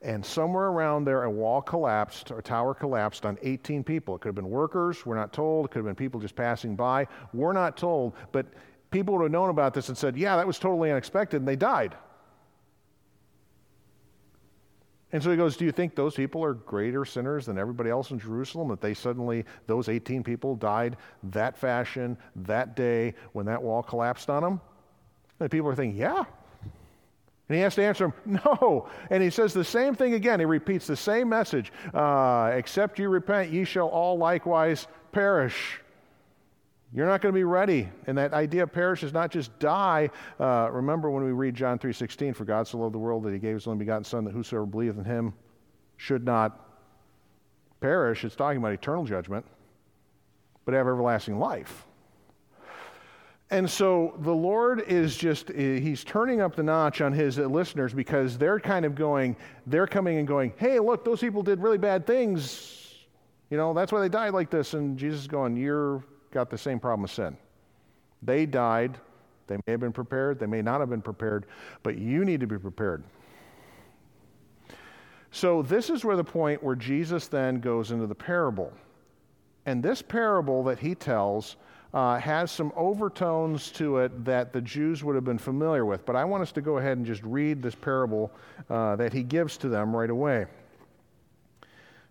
And 0.00 0.24
somewhere 0.24 0.68
around 0.68 1.04
there, 1.04 1.24
a 1.24 1.30
wall 1.30 1.60
collapsed, 1.60 2.30
a 2.30 2.40
tower 2.40 2.72
collapsed 2.72 3.26
on 3.26 3.36
18 3.42 3.84
people. 3.84 4.16
It 4.16 4.20
could 4.20 4.28
have 4.28 4.34
been 4.34 4.48
workers. 4.48 5.04
We're 5.04 5.16
not 5.16 5.34
told. 5.34 5.66
It 5.66 5.72
could 5.72 5.80
have 5.80 5.86
been 5.86 5.94
people 5.94 6.20
just 6.20 6.36
passing 6.36 6.74
by. 6.74 7.06
We're 7.34 7.52
not 7.52 7.76
told. 7.76 8.14
But 8.32 8.46
people 8.96 9.14
would 9.14 9.24
have 9.24 9.32
known 9.32 9.50
about 9.50 9.74
this 9.74 9.88
and 9.90 9.98
said, 9.98 10.16
yeah, 10.16 10.36
that 10.36 10.46
was 10.46 10.58
totally 10.58 10.90
unexpected. 10.90 11.36
And 11.36 11.46
they 11.48 11.56
died. 11.56 11.94
And 15.12 15.22
so 15.22 15.30
he 15.30 15.36
goes, 15.36 15.56
Do 15.56 15.64
you 15.64 15.72
think 15.72 15.94
those 15.94 16.14
people 16.14 16.42
are 16.42 16.54
greater 16.54 17.04
sinners 17.04 17.46
than 17.46 17.58
everybody 17.58 17.90
else 17.90 18.10
in 18.10 18.18
Jerusalem? 18.18 18.68
That 18.68 18.80
they 18.80 18.92
suddenly, 18.92 19.44
those 19.66 19.88
18 19.88 20.24
people 20.24 20.56
died 20.56 20.96
that 21.24 21.56
fashion, 21.56 22.18
that 22.36 22.74
day, 22.74 23.14
when 23.32 23.46
that 23.46 23.62
wall 23.62 23.82
collapsed 23.82 24.28
on 24.28 24.42
them? 24.42 24.60
And 25.38 25.50
people 25.50 25.68
are 25.68 25.76
thinking, 25.76 25.98
Yeah. 25.98 26.24
And 27.48 27.54
he 27.54 27.62
has 27.62 27.76
to 27.76 27.84
answer 27.84 28.06
him, 28.06 28.14
No. 28.44 28.88
And 29.08 29.22
he 29.22 29.30
says 29.30 29.52
the 29.52 29.64
same 29.64 29.94
thing 29.94 30.14
again. 30.14 30.40
He 30.40 30.46
repeats 30.46 30.86
the 30.86 30.96
same 30.96 31.28
message 31.28 31.72
uh, 31.94 32.50
Except 32.54 32.98
you 32.98 33.08
repent, 33.08 33.52
ye 33.52 33.64
shall 33.64 33.88
all 33.88 34.18
likewise 34.18 34.88
perish. 35.12 35.80
You're 36.96 37.06
not 37.06 37.20
going 37.20 37.34
to 37.34 37.38
be 37.38 37.44
ready. 37.44 37.90
And 38.06 38.16
that 38.16 38.32
idea 38.32 38.62
of 38.62 38.72
perish 38.72 39.02
is 39.02 39.12
not 39.12 39.30
just 39.30 39.56
die. 39.58 40.08
Uh, 40.40 40.70
remember 40.72 41.10
when 41.10 41.22
we 41.22 41.30
read 41.30 41.54
John 41.54 41.78
3.16, 41.78 42.34
For 42.34 42.46
God 42.46 42.66
so 42.66 42.78
loved 42.78 42.94
the 42.94 42.98
world 42.98 43.22
that 43.24 43.34
he 43.34 43.38
gave 43.38 43.52
his 43.52 43.66
only 43.66 43.80
begotten 43.80 44.02
Son, 44.02 44.24
that 44.24 44.30
whosoever 44.30 44.64
believeth 44.64 44.96
in 44.96 45.04
him 45.04 45.34
should 45.98 46.24
not 46.24 46.58
perish. 47.82 48.24
It's 48.24 48.34
talking 48.34 48.56
about 48.56 48.72
eternal 48.72 49.04
judgment, 49.04 49.44
but 50.64 50.72
have 50.72 50.86
everlasting 50.86 51.38
life. 51.38 51.84
And 53.50 53.68
so 53.68 54.14
the 54.20 54.34
Lord 54.34 54.80
is 54.88 55.18
just, 55.18 55.50
he's 55.50 56.02
turning 56.02 56.40
up 56.40 56.56
the 56.56 56.62
notch 56.62 57.02
on 57.02 57.12
his 57.12 57.36
listeners 57.36 57.92
because 57.92 58.38
they're 58.38 58.58
kind 58.58 58.86
of 58.86 58.94
going, 58.94 59.36
they're 59.66 59.86
coming 59.86 60.16
and 60.16 60.26
going, 60.26 60.54
hey, 60.56 60.78
look, 60.78 61.04
those 61.04 61.20
people 61.20 61.42
did 61.42 61.60
really 61.60 61.78
bad 61.78 62.06
things. 62.06 63.04
You 63.50 63.58
know, 63.58 63.74
that's 63.74 63.92
why 63.92 64.00
they 64.00 64.08
died 64.08 64.32
like 64.32 64.48
this. 64.48 64.72
And 64.72 64.96
Jesus 64.96 65.20
is 65.20 65.26
going, 65.28 65.58
you're 65.58 66.02
got 66.36 66.50
the 66.50 66.58
same 66.58 66.78
problem 66.78 67.00
with 67.00 67.10
sin. 67.10 67.34
They 68.22 68.44
died. 68.44 68.98
They 69.46 69.56
may 69.66 69.70
have 69.72 69.80
been 69.80 69.92
prepared, 69.92 70.38
they 70.38 70.46
may 70.46 70.60
not 70.60 70.80
have 70.80 70.90
been 70.90 71.00
prepared, 71.00 71.46
but 71.82 71.96
you 71.96 72.24
need 72.24 72.40
to 72.40 72.46
be 72.46 72.58
prepared. 72.58 73.04
So, 75.30 75.62
this 75.62 75.88
is 75.88 76.04
where 76.04 76.16
the 76.16 76.24
point 76.24 76.62
where 76.62 76.74
Jesus 76.74 77.28
then 77.28 77.60
goes 77.60 77.90
into 77.90 78.06
the 78.06 78.14
parable. 78.14 78.72
And 79.64 79.82
this 79.82 80.02
parable 80.02 80.64
that 80.64 80.78
he 80.78 80.94
tells 80.94 81.56
uh, 81.94 82.18
has 82.18 82.50
some 82.50 82.72
overtones 82.76 83.70
to 83.72 83.98
it 83.98 84.24
that 84.24 84.52
the 84.52 84.60
Jews 84.60 85.02
would 85.04 85.14
have 85.14 85.24
been 85.24 85.38
familiar 85.38 85.86
with. 85.86 86.04
But 86.04 86.16
I 86.16 86.24
want 86.24 86.42
us 86.42 86.52
to 86.52 86.60
go 86.60 86.78
ahead 86.78 86.98
and 86.98 87.06
just 87.06 87.22
read 87.22 87.62
this 87.62 87.74
parable 87.74 88.30
uh, 88.68 88.96
that 88.96 89.12
he 89.12 89.22
gives 89.22 89.56
to 89.58 89.68
them 89.68 89.94
right 89.94 90.10
away. 90.10 90.46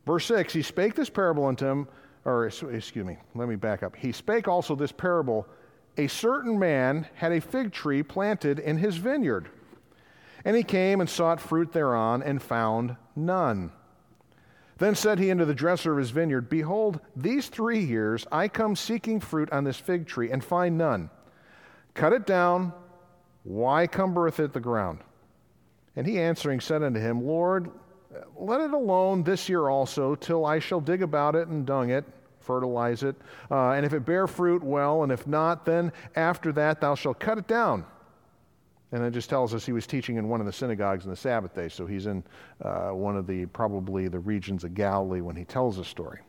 Verse 0.06 0.26
6 0.26 0.54
He 0.54 0.62
spake 0.62 0.96
this 0.96 1.10
parable 1.10 1.46
unto 1.46 1.66
them 1.66 1.88
or 2.26 2.48
excuse 2.48 3.06
me, 3.06 3.18
let 3.36 3.48
me 3.48 3.56
back 3.56 3.84
up. 3.84 3.96
He 3.96 4.12
spake 4.12 4.48
also 4.48 4.76
this 4.76 4.92
parable 4.92 5.48
A 5.98 6.08
certain 6.08 6.58
man 6.60 7.08
had 7.14 7.32
a 7.32 7.40
fig 7.40 7.72
tree 7.72 8.04
planted 8.04 8.60
in 8.60 8.78
his 8.78 8.98
vineyard, 8.98 9.48
and 10.44 10.58
he 10.58 10.64
came 10.64 11.00
and 11.00 11.10
sought 11.10 11.40
fruit 11.40 11.72
thereon, 11.72 12.24
and 12.24 12.42
found 12.42 12.98
none. 13.16 13.72
Then 14.78 14.96
said 14.96 15.20
he 15.20 15.32
unto 15.32 15.46
the 15.46 15.54
dresser 15.54 15.94
of 15.94 16.00
his 16.00 16.10
vineyard, 16.10 16.50
Behold, 16.50 17.00
these 17.16 17.48
three 17.48 17.80
years 17.80 18.28
I 18.32 18.50
come 18.50 18.76
seeking 18.76 19.22
fruit 19.22 19.50
on 19.52 19.64
this 19.64 19.78
fig 19.78 20.06
tree, 20.06 20.32
and 20.32 20.44
find 20.44 20.78
none. 20.78 21.10
Cut 21.94 22.12
it 22.12 22.26
down. 22.26 22.74
Why 23.44 23.88
cumbereth 23.88 24.40
it 24.40 24.52
the 24.52 24.60
ground? 24.60 25.00
And 25.96 26.06
he 26.06 26.20
answering 26.20 26.60
said 26.60 26.84
unto 26.84 27.00
him, 27.00 27.24
Lord, 27.24 27.72
let 28.38 28.62
it 28.62 28.72
alone 28.72 29.24
this 29.24 29.50
year 29.50 29.70
also, 29.70 30.16
till 30.16 30.46
I 30.46 30.60
shall 30.60 30.82
dig 30.82 31.02
about 31.02 31.36
it 31.36 31.48
and 31.48 31.66
dung 31.66 31.90
it, 31.90 32.06
fertilize 32.40 33.04
it. 33.04 33.16
Uh, 33.50 33.72
and 33.72 33.86
if 33.86 33.94
it 33.94 34.06
bear 34.06 34.28
fruit, 34.28 34.64
well, 34.64 35.04
and 35.04 35.12
if 35.12 35.26
not, 35.28 35.66
then 35.66 35.92
after 36.16 36.52
that 36.54 36.82
thou 36.82 36.96
shalt 36.96 37.20
cut 37.20 37.38
it 37.38 37.48
down. 37.48 37.86
And 38.92 39.04
it 39.04 39.12
just 39.12 39.30
tells 39.30 39.54
us 39.54 39.66
he 39.66 39.74
was 39.74 39.88
teaching 39.88 40.18
in 40.18 40.30
one 40.30 40.40
of 40.40 40.46
the 40.46 40.54
synagogues 40.54 41.04
on 41.06 41.10
the 41.10 41.18
Sabbath 41.18 41.54
day. 41.54 41.70
So 41.70 41.86
he's 41.86 42.06
in 42.06 42.24
uh, 42.62 42.90
one 42.90 43.18
of 43.18 43.28
the, 43.28 43.46
probably 43.48 44.08
the 44.08 44.20
regions 44.20 44.64
of 44.64 44.74
Galilee 44.74 45.22
when 45.22 45.36
he 45.36 45.44
tells 45.44 45.78
the 45.78 45.84
story. 45.84 46.20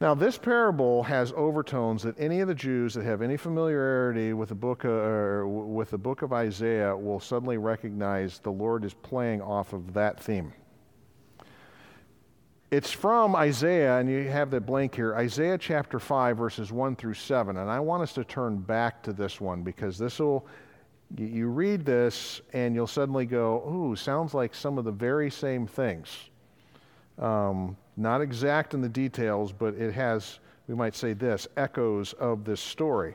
Now, 0.00 0.14
this 0.14 0.38
parable 0.38 1.02
has 1.02 1.30
overtones 1.36 2.04
that 2.04 2.18
any 2.18 2.40
of 2.40 2.48
the 2.48 2.54
Jews 2.54 2.94
that 2.94 3.04
have 3.04 3.20
any 3.20 3.36
familiarity 3.36 4.32
with 4.32 4.48
the 4.48 4.54
book 4.54 4.84
of, 4.84 4.92
uh, 4.92 5.46
with 5.46 5.90
the 5.90 5.98
book 5.98 6.22
of 6.22 6.32
Isaiah 6.32 6.96
will 6.96 7.20
suddenly 7.20 7.58
recognize 7.58 8.38
the 8.38 8.50
Lord 8.50 8.86
is 8.86 8.94
playing 8.94 9.42
off 9.42 9.74
of 9.74 9.92
that 9.92 10.18
theme. 10.18 10.54
It's 12.70 12.90
from 12.90 13.36
Isaiah, 13.36 13.98
and 13.98 14.08
you 14.08 14.26
have 14.28 14.50
the 14.50 14.60
blank 14.60 14.94
here 14.94 15.14
Isaiah 15.16 15.58
chapter 15.58 15.98
5, 15.98 16.38
verses 16.38 16.72
1 16.72 16.96
through 16.96 17.14
7. 17.14 17.58
And 17.58 17.68
I 17.68 17.80
want 17.80 18.02
us 18.02 18.14
to 18.14 18.24
turn 18.24 18.56
back 18.56 19.02
to 19.02 19.12
this 19.12 19.38
one 19.38 19.62
because 19.62 19.98
this 19.98 20.18
will, 20.18 20.46
you 21.18 21.48
read 21.48 21.84
this 21.84 22.40
and 22.54 22.74
you'll 22.74 22.86
suddenly 22.86 23.26
go, 23.26 23.68
ooh, 23.68 23.96
sounds 23.96 24.32
like 24.32 24.54
some 24.54 24.78
of 24.78 24.86
the 24.86 24.92
very 24.92 25.30
same 25.30 25.66
things. 25.66 26.30
Um, 27.18 27.76
not 28.00 28.20
exact 28.20 28.72
in 28.74 28.80
the 28.80 28.88
details, 28.88 29.52
but 29.52 29.74
it 29.74 29.92
has, 29.92 30.40
we 30.66 30.74
might 30.74 30.96
say 30.96 31.12
this, 31.12 31.46
echoes 31.56 32.12
of 32.14 32.44
this 32.44 32.60
story. 32.60 33.14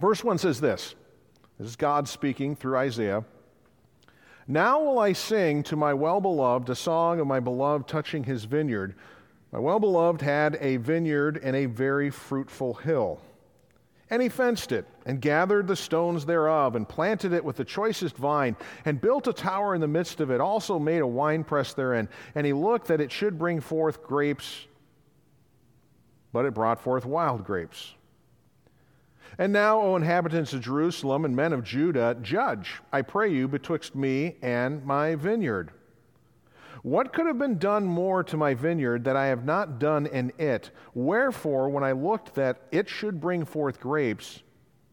Verse 0.00 0.24
1 0.24 0.38
says 0.38 0.60
this 0.60 0.94
this 1.58 1.68
is 1.68 1.76
God 1.76 2.08
speaking 2.08 2.56
through 2.56 2.76
Isaiah. 2.76 3.24
Now 4.46 4.82
will 4.82 4.98
I 4.98 5.12
sing 5.12 5.62
to 5.64 5.76
my 5.76 5.94
well 5.94 6.20
beloved 6.20 6.68
a 6.68 6.74
song 6.74 7.20
of 7.20 7.26
my 7.26 7.40
beloved 7.40 7.88
touching 7.88 8.24
his 8.24 8.44
vineyard. 8.44 8.94
My 9.52 9.58
well 9.58 9.78
beloved 9.78 10.20
had 10.20 10.58
a 10.60 10.76
vineyard 10.78 11.40
and 11.42 11.54
a 11.54 11.66
very 11.66 12.10
fruitful 12.10 12.74
hill. 12.74 13.20
And 14.10 14.20
he 14.20 14.28
fenced 14.28 14.70
it, 14.70 14.86
and 15.06 15.20
gathered 15.20 15.66
the 15.66 15.76
stones 15.76 16.26
thereof, 16.26 16.76
and 16.76 16.88
planted 16.88 17.32
it 17.32 17.44
with 17.44 17.56
the 17.56 17.64
choicest 17.64 18.16
vine, 18.16 18.56
and 18.84 19.00
built 19.00 19.26
a 19.26 19.32
tower 19.32 19.74
in 19.74 19.80
the 19.80 19.88
midst 19.88 20.20
of 20.20 20.30
it, 20.30 20.40
also 20.40 20.78
made 20.78 21.00
a 21.00 21.06
winepress 21.06 21.72
therein. 21.72 22.08
And 22.34 22.46
he 22.46 22.52
looked 22.52 22.88
that 22.88 23.00
it 23.00 23.10
should 23.10 23.38
bring 23.38 23.60
forth 23.60 24.02
grapes, 24.02 24.66
but 26.32 26.44
it 26.44 26.52
brought 26.52 26.80
forth 26.80 27.06
wild 27.06 27.44
grapes. 27.44 27.94
And 29.38 29.52
now, 29.52 29.80
O 29.80 29.96
inhabitants 29.96 30.52
of 30.52 30.60
Jerusalem 30.60 31.24
and 31.24 31.34
men 31.34 31.52
of 31.52 31.64
Judah, 31.64 32.16
judge, 32.20 32.80
I 32.92 33.02
pray 33.02 33.32
you, 33.32 33.48
betwixt 33.48 33.94
me 33.94 34.36
and 34.42 34.84
my 34.84 35.14
vineyard. 35.14 35.72
What 36.82 37.12
could 37.12 37.26
have 37.26 37.38
been 37.38 37.58
done 37.58 37.84
more 37.84 38.22
to 38.24 38.36
my 38.36 38.54
vineyard 38.54 39.04
that 39.04 39.16
I 39.16 39.26
have 39.26 39.44
not 39.44 39.78
done 39.78 40.06
in 40.06 40.32
it? 40.38 40.70
Wherefore, 40.94 41.68
when 41.68 41.84
I 41.84 41.92
looked 41.92 42.34
that 42.34 42.62
it 42.72 42.88
should 42.88 43.20
bring 43.20 43.44
forth 43.44 43.80
grapes, 43.80 44.42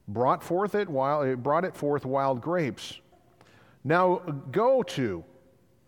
brought 0.07 0.43
forth 0.43 0.75
it 0.75 0.89
while 0.89 1.21
it 1.21 1.41
brought 1.41 1.65
it 1.65 1.75
forth 1.75 2.05
wild 2.05 2.41
grapes. 2.41 2.99
Now 3.83 4.17
go 4.51 4.83
to 4.83 5.23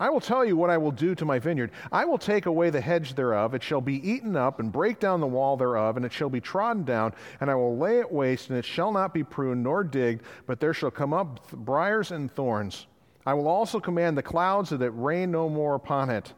I 0.03 0.09
will 0.09 0.19
tell 0.19 0.43
you 0.43 0.57
what 0.57 0.69
I 0.69 0.77
will 0.77 0.91
do 0.91 1.15
to 1.15 1.23
my 1.23 1.39
vineyard. 1.39 1.71
I 1.89 2.03
will 2.03 2.17
take 2.17 2.45
away 2.45 2.69
the 2.69 2.81
hedge 2.81 3.13
thereof, 3.13 3.53
it 3.53 3.63
shall 3.63 3.79
be 3.79 4.05
eaten 4.05 4.35
up, 4.35 4.59
and 4.59 4.69
break 4.69 4.99
down 4.99 5.21
the 5.21 5.27
wall 5.27 5.55
thereof, 5.55 5.95
and 5.95 6.05
it 6.05 6.11
shall 6.11 6.29
be 6.29 6.41
trodden 6.41 6.83
down, 6.83 7.13
and 7.39 7.49
I 7.49 7.55
will 7.55 7.77
lay 7.77 7.99
it 7.99 8.11
waste, 8.11 8.49
and 8.49 8.59
it 8.59 8.65
shall 8.65 8.91
not 8.91 9.13
be 9.13 9.23
pruned 9.23 9.63
nor 9.63 9.81
digged, 9.83 10.23
but 10.45 10.59
there 10.59 10.73
shall 10.73 10.91
come 10.91 11.13
up 11.13 11.49
briers 11.51 12.11
and 12.11 12.29
thorns. 12.29 12.87
I 13.25 13.33
will 13.33 13.47
also 13.47 13.79
command 13.79 14.17
the 14.17 14.23
clouds 14.23 14.69
that 14.69 14.91
rain 14.91 15.31
no 15.31 15.49
more 15.49 15.75
upon 15.75 16.09
it. 16.09 16.33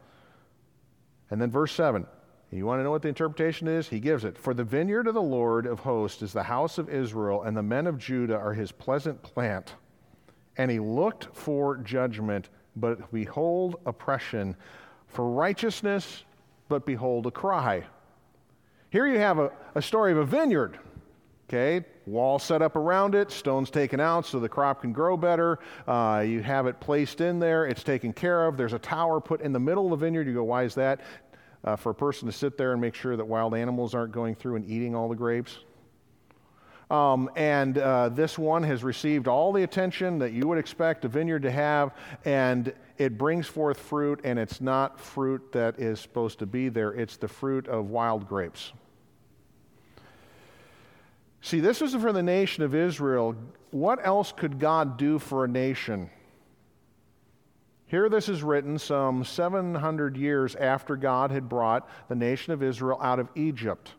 And 1.30 1.40
then 1.40 1.50
verse 1.50 1.72
7. 1.72 2.06
You 2.52 2.64
want 2.64 2.78
to 2.78 2.84
know 2.84 2.92
what 2.92 3.02
the 3.02 3.08
interpretation 3.08 3.66
is? 3.66 3.88
He 3.88 3.98
gives 3.98 4.24
it. 4.24 4.38
For 4.38 4.54
the 4.54 4.64
vineyard 4.64 5.08
of 5.08 5.14
the 5.14 5.22
Lord 5.22 5.66
of 5.66 5.80
hosts 5.80 6.22
is 6.22 6.32
the 6.32 6.44
house 6.44 6.78
of 6.78 6.88
Israel, 6.88 7.42
and 7.42 7.56
the 7.56 7.62
men 7.62 7.86
of 7.86 7.98
Judah 7.98 8.36
are 8.36 8.54
his 8.54 8.70
pleasant 8.70 9.20
plant. 9.22 9.74
And 10.56 10.70
he 10.70 10.78
looked 10.78 11.34
for 11.34 11.76
judgment 11.78 12.48
but 12.76 13.10
behold 13.12 13.76
oppression, 13.86 14.54
for 15.08 15.30
righteousness, 15.30 16.24
but 16.68 16.84
behold 16.84 17.26
a 17.26 17.30
cry. 17.30 17.82
Here 18.90 19.06
you 19.06 19.18
have 19.18 19.38
a, 19.38 19.50
a 19.74 19.82
story 19.82 20.12
of 20.12 20.18
a 20.18 20.24
vineyard. 20.24 20.78
Okay, 21.48 21.84
wall 22.06 22.40
set 22.40 22.60
up 22.60 22.74
around 22.74 23.14
it, 23.14 23.30
stones 23.30 23.70
taken 23.70 24.00
out 24.00 24.26
so 24.26 24.40
the 24.40 24.48
crop 24.48 24.80
can 24.80 24.92
grow 24.92 25.16
better. 25.16 25.60
Uh, 25.86 26.24
you 26.26 26.42
have 26.42 26.66
it 26.66 26.80
placed 26.80 27.20
in 27.20 27.38
there, 27.38 27.66
it's 27.66 27.84
taken 27.84 28.12
care 28.12 28.46
of. 28.46 28.56
There's 28.56 28.72
a 28.72 28.80
tower 28.80 29.20
put 29.20 29.40
in 29.40 29.52
the 29.52 29.60
middle 29.60 29.84
of 29.84 29.90
the 29.90 30.04
vineyard. 30.04 30.26
You 30.26 30.34
go, 30.34 30.42
why 30.42 30.64
is 30.64 30.74
that? 30.74 31.02
Uh, 31.62 31.76
for 31.76 31.90
a 31.90 31.94
person 31.94 32.26
to 32.26 32.32
sit 32.32 32.58
there 32.58 32.72
and 32.72 32.80
make 32.80 32.96
sure 32.96 33.16
that 33.16 33.24
wild 33.24 33.54
animals 33.54 33.94
aren't 33.94 34.10
going 34.10 34.34
through 34.34 34.56
and 34.56 34.68
eating 34.68 34.96
all 34.96 35.08
the 35.08 35.14
grapes. 35.14 35.58
Um, 36.90 37.30
and 37.36 37.78
uh, 37.78 38.08
this 38.08 38.36
one 38.36 38.64
has 38.64 38.82
received 38.82 39.28
all 39.28 39.52
the 39.52 39.62
attention 39.62 40.18
that 40.18 40.32
you 40.32 40.48
would 40.48 40.58
expect 40.58 41.04
a 41.04 41.08
vineyard 41.08 41.42
to 41.42 41.50
have, 41.52 41.92
and 42.24 42.72
it 42.98 43.16
brings 43.18 43.46
forth 43.46 43.78
fruit, 43.78 44.20
and 44.24 44.36
it's 44.38 44.60
not 44.60 45.00
fruit 45.00 45.52
that 45.52 45.78
is 45.78 46.00
supposed 46.00 46.40
to 46.40 46.46
be 46.46 46.68
there, 46.68 46.92
it's 46.92 47.16
the 47.16 47.28
fruit 47.28 47.68
of 47.68 47.90
wild 47.90 48.28
grapes. 48.28 48.72
See, 51.46 51.60
this 51.60 51.80
is 51.80 51.94
for 51.94 52.12
the 52.12 52.24
nation 52.24 52.64
of 52.64 52.74
Israel. 52.74 53.36
What 53.70 54.04
else 54.04 54.32
could 54.32 54.58
God 54.58 54.96
do 54.96 55.20
for 55.20 55.44
a 55.44 55.48
nation? 55.48 56.10
Here, 57.86 58.08
this 58.08 58.28
is 58.28 58.42
written 58.42 58.80
some 58.80 59.22
700 59.22 60.16
years 60.16 60.56
after 60.56 60.96
God 60.96 61.30
had 61.30 61.48
brought 61.48 61.88
the 62.08 62.16
nation 62.16 62.52
of 62.52 62.64
Israel 62.64 62.98
out 63.00 63.20
of 63.20 63.28
Egypt. 63.36 63.92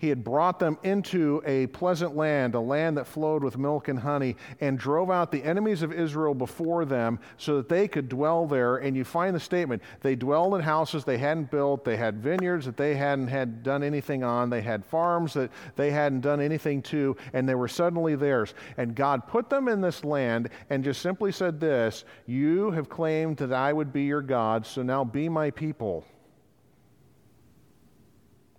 He 0.00 0.08
had 0.08 0.24
brought 0.24 0.58
them 0.58 0.78
into 0.82 1.42
a 1.44 1.66
pleasant 1.66 2.16
land, 2.16 2.54
a 2.54 2.60
land 2.60 2.96
that 2.96 3.06
flowed 3.06 3.44
with 3.44 3.58
milk 3.58 3.88
and 3.88 3.98
honey, 3.98 4.34
and 4.58 4.78
drove 4.78 5.10
out 5.10 5.30
the 5.30 5.44
enemies 5.44 5.82
of 5.82 5.92
Israel 5.92 6.32
before 6.32 6.86
them 6.86 7.20
so 7.36 7.58
that 7.58 7.68
they 7.68 7.86
could 7.86 8.08
dwell 8.08 8.46
there. 8.46 8.78
And 8.78 8.96
you 8.96 9.04
find 9.04 9.36
the 9.36 9.40
statement 9.40 9.82
they 10.00 10.16
dwelled 10.16 10.54
in 10.54 10.62
houses 10.62 11.04
they 11.04 11.18
hadn't 11.18 11.50
built, 11.50 11.84
they 11.84 11.98
had 11.98 12.22
vineyards 12.22 12.64
that 12.64 12.78
they 12.78 12.94
hadn't 12.94 13.28
had 13.28 13.62
done 13.62 13.82
anything 13.82 14.24
on, 14.24 14.48
they 14.48 14.62
had 14.62 14.86
farms 14.86 15.34
that 15.34 15.50
they 15.76 15.90
hadn't 15.90 16.22
done 16.22 16.40
anything 16.40 16.80
to, 16.80 17.14
and 17.34 17.46
they 17.46 17.54
were 17.54 17.68
suddenly 17.68 18.16
theirs. 18.16 18.54
And 18.78 18.94
God 18.94 19.28
put 19.28 19.50
them 19.50 19.68
in 19.68 19.82
this 19.82 20.02
land 20.02 20.48
and 20.70 20.82
just 20.82 21.02
simply 21.02 21.30
said 21.30 21.60
this 21.60 22.06
You 22.24 22.70
have 22.70 22.88
claimed 22.88 23.36
that 23.36 23.52
I 23.52 23.74
would 23.74 23.92
be 23.92 24.04
your 24.04 24.22
God, 24.22 24.64
so 24.64 24.82
now 24.82 25.04
be 25.04 25.28
my 25.28 25.50
people. 25.50 26.06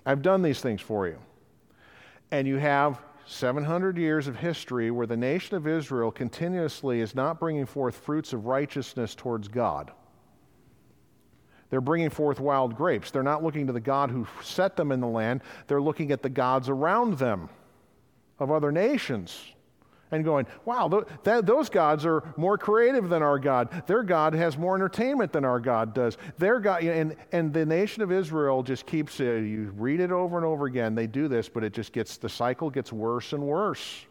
I've 0.05 0.21
done 0.21 0.43
these 0.43 0.61
things 0.61 0.81
for 0.81 1.07
you. 1.07 1.17
And 2.31 2.47
you 2.47 2.57
have 2.57 2.99
700 3.25 3.97
years 3.97 4.27
of 4.27 4.35
history 4.35 4.89
where 4.91 5.07
the 5.07 5.17
nation 5.17 5.55
of 5.55 5.67
Israel 5.67 6.11
continuously 6.11 7.01
is 7.01 7.13
not 7.13 7.39
bringing 7.39 7.65
forth 7.65 7.95
fruits 7.95 8.33
of 8.33 8.45
righteousness 8.45 9.15
towards 9.15 9.47
God. 9.47 9.91
They're 11.69 11.81
bringing 11.81 12.09
forth 12.09 12.39
wild 12.39 12.75
grapes. 12.75 13.11
They're 13.11 13.23
not 13.23 13.43
looking 13.43 13.67
to 13.67 13.73
the 13.73 13.79
God 13.79 14.11
who 14.11 14.27
set 14.43 14.75
them 14.75 14.91
in 14.91 14.99
the 14.99 15.07
land, 15.07 15.41
they're 15.67 15.81
looking 15.81 16.11
at 16.11 16.21
the 16.21 16.29
gods 16.29 16.67
around 16.67 17.17
them 17.17 17.49
of 18.39 18.51
other 18.51 18.71
nations 18.71 19.53
and 20.11 20.25
going, 20.25 20.45
wow, 20.65 20.87
th- 20.87 21.03
that, 21.23 21.45
those 21.45 21.69
gods 21.69 22.05
are 22.05 22.23
more 22.35 22.57
creative 22.57 23.09
than 23.09 23.23
our 23.23 23.39
God. 23.39 23.83
Their 23.87 24.03
God 24.03 24.33
has 24.33 24.57
more 24.57 24.75
entertainment 24.75 25.31
than 25.31 25.45
our 25.45 25.59
God 25.59 25.93
does. 25.93 26.17
Their 26.37 26.59
God, 26.59 26.83
and, 26.83 27.15
and 27.31 27.53
the 27.53 27.65
nation 27.65 28.03
of 28.03 28.11
Israel 28.11 28.61
just 28.61 28.85
keeps, 28.85 29.19
uh, 29.19 29.23
you 29.23 29.73
read 29.77 29.99
it 29.99 30.11
over 30.11 30.37
and 30.37 30.45
over 30.45 30.65
again. 30.65 30.95
They 30.95 31.07
do 31.07 31.27
this, 31.27 31.47
but 31.47 31.63
it 31.63 31.73
just 31.73 31.93
gets, 31.93 32.17
the 32.17 32.29
cycle 32.29 32.69
gets 32.69 32.91
worse 32.91 33.33
and 33.33 33.43
worse. 33.43 34.05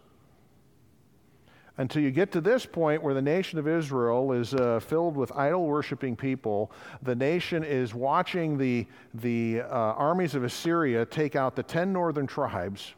Until 1.76 2.02
you 2.02 2.10
get 2.10 2.32
to 2.32 2.42
this 2.42 2.66
point 2.66 3.02
where 3.02 3.14
the 3.14 3.22
nation 3.22 3.58
of 3.58 3.66
Israel 3.66 4.32
is 4.32 4.52
uh, 4.52 4.80
filled 4.80 5.16
with 5.16 5.32
idol 5.32 5.64
worshiping 5.64 6.14
people, 6.14 6.70
the 7.02 7.14
nation 7.14 7.64
is 7.64 7.94
watching 7.94 8.58
the, 8.58 8.86
the 9.14 9.62
uh, 9.62 9.66
armies 9.68 10.34
of 10.34 10.44
Assyria 10.44 11.06
take 11.06 11.36
out 11.36 11.56
the 11.56 11.62
10 11.62 11.92
northern 11.92 12.26
tribes. 12.26 12.92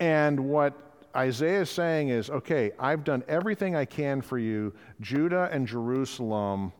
And 0.00 0.40
what 0.40 0.85
Isaiah 1.16 1.62
is 1.62 1.70
saying 1.70 2.10
is, 2.10 2.28
okay, 2.28 2.72
I've 2.78 3.02
done 3.02 3.24
everything 3.26 3.74
I 3.74 3.86
can 3.86 4.20
for 4.20 4.38
you, 4.38 4.74
Judah 5.00 5.48
and 5.50 5.66
Jerusalem, 5.66 6.72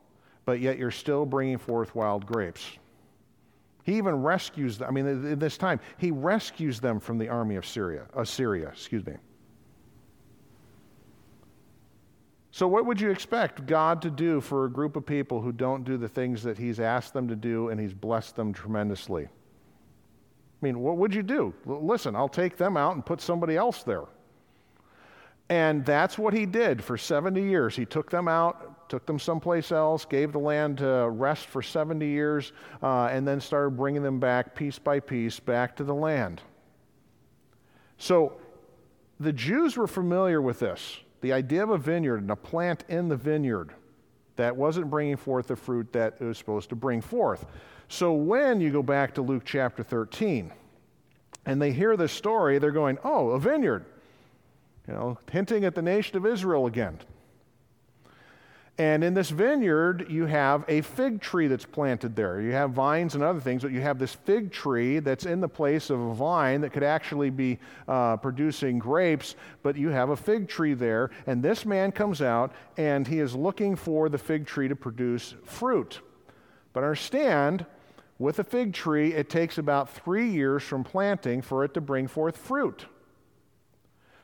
but 0.44 0.60
yet 0.60 0.78
you're 0.78 0.90
still 0.90 1.24
bringing 1.24 1.58
forth 1.58 1.94
wild 1.94 2.26
grapes. 2.26 2.78
He 3.84 3.96
even 3.96 4.22
rescues 4.22 4.78
them. 4.78 4.88
I 4.88 4.90
mean, 4.90 5.06
in 5.06 5.38
this 5.38 5.56
time, 5.56 5.80
he 5.96 6.10
rescues 6.10 6.80
them 6.80 7.00
from 7.00 7.18
the 7.18 7.28
army 7.28 7.56
of 7.56 7.64
Syria, 7.64 8.06
Assyria, 8.14 8.68
excuse 8.68 9.06
me. 9.06 9.14
So, 12.50 12.66
what 12.66 12.86
would 12.86 13.00
you 13.00 13.10
expect 13.10 13.66
God 13.66 14.02
to 14.02 14.10
do 14.10 14.40
for 14.40 14.64
a 14.64 14.70
group 14.70 14.96
of 14.96 15.06
people 15.06 15.40
who 15.40 15.52
don't 15.52 15.84
do 15.84 15.96
the 15.96 16.08
things 16.08 16.42
that 16.42 16.58
He's 16.58 16.80
asked 16.80 17.12
them 17.12 17.28
to 17.28 17.36
do 17.36 17.68
and 17.68 17.78
He's 17.78 17.92
blessed 17.92 18.34
them 18.34 18.52
tremendously? 18.52 19.24
I 19.24 19.28
mean, 20.62 20.80
what 20.80 20.96
would 20.96 21.14
you 21.14 21.22
do? 21.22 21.54
Listen, 21.66 22.16
I'll 22.16 22.28
take 22.28 22.56
them 22.56 22.76
out 22.76 22.94
and 22.94 23.04
put 23.04 23.20
somebody 23.20 23.56
else 23.56 23.82
there. 23.82 24.04
And 25.48 25.84
that's 25.84 26.18
what 26.18 26.34
he 26.34 26.44
did 26.44 26.82
for 26.82 26.98
70 26.98 27.40
years. 27.40 27.76
He 27.76 27.86
took 27.86 28.10
them 28.10 28.26
out, 28.26 28.88
took 28.88 29.06
them 29.06 29.18
someplace 29.18 29.70
else, 29.70 30.04
gave 30.04 30.32
the 30.32 30.38
land 30.38 30.78
to 30.78 31.08
rest 31.08 31.46
for 31.46 31.62
70 31.62 32.04
years, 32.04 32.52
uh, 32.82 33.06
and 33.06 33.26
then 33.26 33.40
started 33.40 33.76
bringing 33.76 34.02
them 34.02 34.18
back 34.18 34.56
piece 34.56 34.78
by 34.78 34.98
piece 34.98 35.38
back 35.38 35.76
to 35.76 35.84
the 35.84 35.94
land. 35.94 36.42
So 37.98 38.38
the 39.20 39.32
Jews 39.32 39.76
were 39.76 39.86
familiar 39.86 40.42
with 40.42 40.58
this 40.58 40.98
the 41.22 41.32
idea 41.32 41.62
of 41.62 41.70
a 41.70 41.78
vineyard 41.78 42.18
and 42.18 42.30
a 42.30 42.36
plant 42.36 42.84
in 42.88 43.08
the 43.08 43.16
vineyard 43.16 43.72
that 44.36 44.54
wasn't 44.54 44.88
bringing 44.90 45.16
forth 45.16 45.46
the 45.46 45.56
fruit 45.56 45.92
that 45.92 46.14
it 46.20 46.24
was 46.24 46.36
supposed 46.38 46.68
to 46.68 46.76
bring 46.76 47.00
forth. 47.00 47.46
So 47.88 48.12
when 48.12 48.60
you 48.60 48.70
go 48.70 48.82
back 48.82 49.14
to 49.14 49.22
Luke 49.22 49.42
chapter 49.44 49.82
13 49.82 50.52
and 51.46 51.62
they 51.62 51.72
hear 51.72 51.96
this 51.96 52.12
story, 52.12 52.58
they're 52.58 52.70
going, 52.70 52.98
oh, 53.02 53.30
a 53.30 53.40
vineyard. 53.40 53.86
You 54.88 54.94
know, 54.94 55.18
hinting 55.30 55.64
at 55.64 55.74
the 55.74 55.82
nation 55.82 56.16
of 56.16 56.26
Israel 56.26 56.66
again. 56.66 56.98
And 58.78 59.02
in 59.02 59.14
this 59.14 59.30
vineyard, 59.30 60.06
you 60.10 60.26
have 60.26 60.64
a 60.68 60.82
fig 60.82 61.22
tree 61.22 61.46
that's 61.46 61.64
planted 61.64 62.14
there. 62.14 62.42
You 62.42 62.52
have 62.52 62.72
vines 62.72 63.14
and 63.14 63.24
other 63.24 63.40
things, 63.40 63.62
but 63.62 63.72
you 63.72 63.80
have 63.80 63.98
this 63.98 64.12
fig 64.12 64.52
tree 64.52 64.98
that's 64.98 65.24
in 65.24 65.40
the 65.40 65.48
place 65.48 65.88
of 65.88 65.98
a 65.98 66.14
vine 66.14 66.60
that 66.60 66.74
could 66.74 66.82
actually 66.82 67.30
be 67.30 67.58
uh, 67.88 68.18
producing 68.18 68.78
grapes, 68.78 69.34
but 69.62 69.76
you 69.76 69.88
have 69.88 70.10
a 70.10 70.16
fig 70.16 70.46
tree 70.46 70.74
there. 70.74 71.10
And 71.26 71.42
this 71.42 71.64
man 71.64 71.90
comes 71.90 72.20
out 72.20 72.52
and 72.76 73.08
he 73.08 73.18
is 73.18 73.34
looking 73.34 73.76
for 73.76 74.10
the 74.10 74.18
fig 74.18 74.46
tree 74.46 74.68
to 74.68 74.76
produce 74.76 75.34
fruit. 75.44 76.00
But 76.74 76.82
understand, 76.82 77.64
with 78.18 78.38
a 78.40 78.44
fig 78.44 78.74
tree, 78.74 79.14
it 79.14 79.30
takes 79.30 79.56
about 79.56 79.88
three 79.88 80.28
years 80.28 80.62
from 80.62 80.84
planting 80.84 81.40
for 81.40 81.64
it 81.64 81.72
to 81.72 81.80
bring 81.80 82.08
forth 82.08 82.36
fruit. 82.36 82.84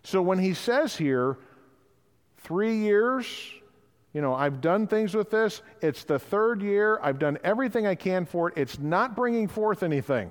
So 0.05 0.21
when 0.23 0.39
he 0.39 0.55
says 0.55 0.97
here, 0.97 1.39
three 2.39 2.77
years, 2.77 3.27
you 4.13 4.21
know, 4.21 4.35
I've 4.35 4.61
done 4.61 4.87
things 4.87 5.15
with 5.15 5.31
this. 5.31 5.63
It's 5.81 6.05
the 6.05 6.19
third 6.19 6.61
year. 6.61 6.99
I've 7.03 7.19
done 7.19 7.39
everything 7.45 7.87
I 7.87 7.95
can 7.95 8.27
for 8.27 8.49
it. 8.49 8.55
It's 8.57 8.79
not 8.79 9.17
bringing 9.17 9.49
forth 9.49 9.83
anything. 9.83 10.31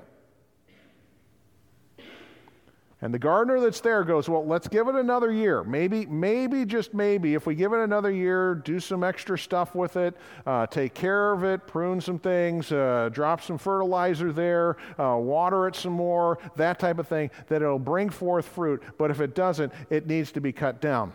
And 3.03 3.11
the 3.11 3.19
gardener 3.19 3.59
that's 3.59 3.79
there 3.81 4.03
goes, 4.03 4.29
Well, 4.29 4.45
let's 4.45 4.67
give 4.67 4.87
it 4.87 4.95
another 4.95 5.31
year. 5.31 5.63
Maybe, 5.63 6.05
maybe, 6.05 6.65
just 6.65 6.93
maybe, 6.93 7.33
if 7.33 7.47
we 7.47 7.55
give 7.55 7.73
it 7.73 7.79
another 7.79 8.11
year, 8.11 8.53
do 8.53 8.79
some 8.79 9.03
extra 9.03 9.39
stuff 9.39 9.73
with 9.73 9.97
it, 9.97 10.15
uh, 10.45 10.67
take 10.67 10.93
care 10.93 11.31
of 11.31 11.43
it, 11.43 11.65
prune 11.65 11.99
some 11.99 12.19
things, 12.19 12.71
uh, 12.71 13.09
drop 13.11 13.41
some 13.41 13.57
fertilizer 13.57 14.31
there, 14.31 14.77
uh, 14.99 15.17
water 15.17 15.67
it 15.67 15.75
some 15.75 15.93
more, 15.93 16.37
that 16.57 16.77
type 16.77 16.99
of 16.99 17.07
thing, 17.07 17.31
that 17.47 17.63
it'll 17.63 17.79
bring 17.79 18.09
forth 18.09 18.45
fruit. 18.45 18.83
But 18.99 19.09
if 19.09 19.19
it 19.19 19.33
doesn't, 19.33 19.73
it 19.89 20.05
needs 20.05 20.31
to 20.33 20.41
be 20.41 20.51
cut 20.51 20.79
down. 20.79 21.13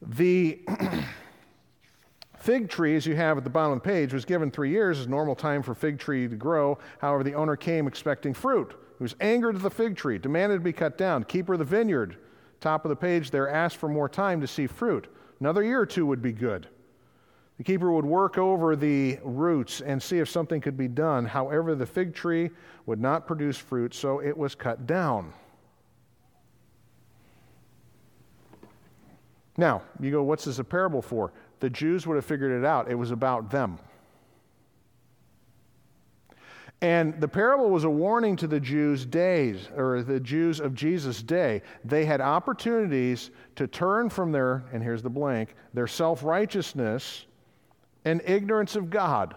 The 0.00 0.60
fig 2.38 2.70
tree, 2.70 2.96
as 2.96 3.04
you 3.04 3.14
have 3.14 3.36
at 3.36 3.44
the 3.44 3.50
bottom 3.50 3.72
of 3.72 3.82
the 3.82 3.86
page, 3.86 4.14
was 4.14 4.24
given 4.24 4.50
three 4.50 4.70
years 4.70 4.98
as 5.00 5.06
normal 5.06 5.34
time 5.34 5.62
for 5.62 5.74
fig 5.74 5.98
tree 5.98 6.28
to 6.28 6.36
grow. 6.36 6.78
However, 6.98 7.22
the 7.22 7.34
owner 7.34 7.56
came 7.56 7.86
expecting 7.86 8.32
fruit. 8.32 8.74
Was 8.98 9.14
angered 9.20 9.56
at 9.56 9.62
the 9.62 9.70
fig 9.70 9.96
tree, 9.96 10.18
demanded 10.18 10.56
to 10.56 10.60
be 10.60 10.72
cut 10.72 10.98
down. 10.98 11.22
Keeper 11.24 11.52
of 11.52 11.60
the 11.60 11.64
vineyard, 11.64 12.16
top 12.60 12.84
of 12.84 12.88
the 12.88 12.96
page 12.96 13.30
there, 13.30 13.48
asked 13.48 13.76
for 13.76 13.88
more 13.88 14.08
time 14.08 14.40
to 14.40 14.46
see 14.46 14.66
fruit. 14.66 15.06
Another 15.38 15.62
year 15.62 15.80
or 15.80 15.86
two 15.86 16.04
would 16.06 16.20
be 16.20 16.32
good. 16.32 16.66
The 17.58 17.64
keeper 17.64 17.92
would 17.92 18.04
work 18.04 18.38
over 18.38 18.74
the 18.76 19.18
roots 19.22 19.80
and 19.80 20.02
see 20.02 20.18
if 20.18 20.28
something 20.28 20.60
could 20.60 20.76
be 20.76 20.88
done. 20.88 21.26
However, 21.26 21.74
the 21.74 21.86
fig 21.86 22.14
tree 22.14 22.50
would 22.86 23.00
not 23.00 23.26
produce 23.26 23.56
fruit, 23.56 23.94
so 23.94 24.20
it 24.20 24.36
was 24.36 24.54
cut 24.54 24.86
down. 24.86 25.32
Now, 29.56 29.82
you 30.00 30.12
go, 30.12 30.22
what's 30.22 30.44
this 30.44 30.60
a 30.60 30.64
parable 30.64 31.02
for? 31.02 31.32
The 31.58 31.68
Jews 31.68 32.06
would 32.06 32.14
have 32.14 32.24
figured 32.24 32.52
it 32.52 32.64
out. 32.64 32.88
It 32.88 32.94
was 32.94 33.10
about 33.10 33.50
them. 33.50 33.78
And 36.80 37.20
the 37.20 37.26
parable 37.26 37.70
was 37.70 37.84
a 37.84 37.90
warning 37.90 38.36
to 38.36 38.46
the 38.46 38.60
Jews' 38.60 39.04
days, 39.04 39.68
or 39.76 40.02
the 40.02 40.20
Jews 40.20 40.60
of 40.60 40.74
Jesus' 40.74 41.22
day. 41.22 41.62
They 41.84 42.04
had 42.04 42.20
opportunities 42.20 43.30
to 43.56 43.66
turn 43.66 44.10
from 44.10 44.30
their, 44.30 44.64
and 44.72 44.82
here's 44.82 45.02
the 45.02 45.10
blank, 45.10 45.54
their 45.74 45.88
self 45.88 46.22
righteousness 46.22 47.26
and 48.04 48.22
ignorance 48.24 48.76
of 48.76 48.90
God. 48.90 49.34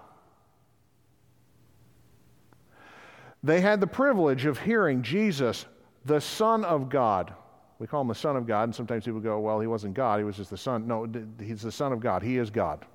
They 3.44 3.60
had 3.60 3.82
the 3.82 3.88
privilege 3.88 4.46
of 4.46 4.60
hearing 4.60 5.02
Jesus, 5.02 5.66
the 6.06 6.22
Son 6.22 6.64
of 6.64 6.90
God, 6.90 7.34
we 7.82 7.88
call 7.88 8.02
him 8.02 8.10
the 8.10 8.14
Son 8.14 8.36
of 8.38 8.46
God, 8.46 8.66
and 8.66 8.76
sometimes 8.76 9.06
people 9.06 9.20
go, 9.20 9.40
well, 9.40 9.60
he 9.60 9.66
wasn't 9.66 9.96
God, 9.96 10.20
he 10.20 10.24
was 10.24 10.38
just 10.38 10.52
the 10.52 10.58
Son. 10.58 10.86
No, 10.86 11.10
he's 11.40 11.64
the 11.64 11.72
Son 11.72 11.92
of 11.92 12.00
God. 12.00 12.22
He 12.22 12.38
is 12.38 12.52
God. 12.52 12.86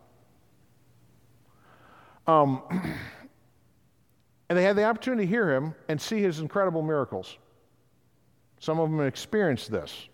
Um, 2.28 2.62
and 4.48 4.58
they 4.58 4.62
had 4.62 4.76
the 4.76 4.84
opportunity 4.84 5.24
to 5.24 5.30
hear 5.30 5.52
him 5.52 5.74
and 5.88 6.00
see 6.00 6.20
his 6.20 6.40
incredible 6.40 6.82
miracles. 6.82 7.36
Some 8.60 8.78
of 8.78 8.90
them 8.90 9.00
experienced 9.00 9.70
this. 9.70 10.08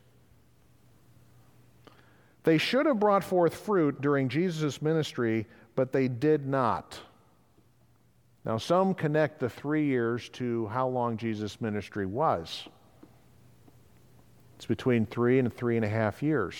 They 2.44 2.58
should 2.58 2.86
have 2.86 2.98
brought 2.98 3.22
forth 3.22 3.54
fruit 3.54 4.00
during 4.00 4.28
Jesus' 4.28 4.82
ministry, 4.82 5.46
but 5.76 5.92
they 5.92 6.08
did 6.08 6.46
not. 6.46 6.98
Now, 8.44 8.58
some 8.58 8.94
connect 8.94 9.38
the 9.38 9.48
three 9.48 9.86
years 9.86 10.28
to 10.30 10.66
how 10.66 10.88
long 10.88 11.16
Jesus' 11.16 11.60
ministry 11.60 12.06
was. 12.06 12.66
It's 14.56 14.66
between 14.66 15.06
three 15.06 15.38
and 15.38 15.52
three 15.52 15.76
and 15.76 15.84
a 15.84 15.88
half 15.88 16.22
years. 16.22 16.56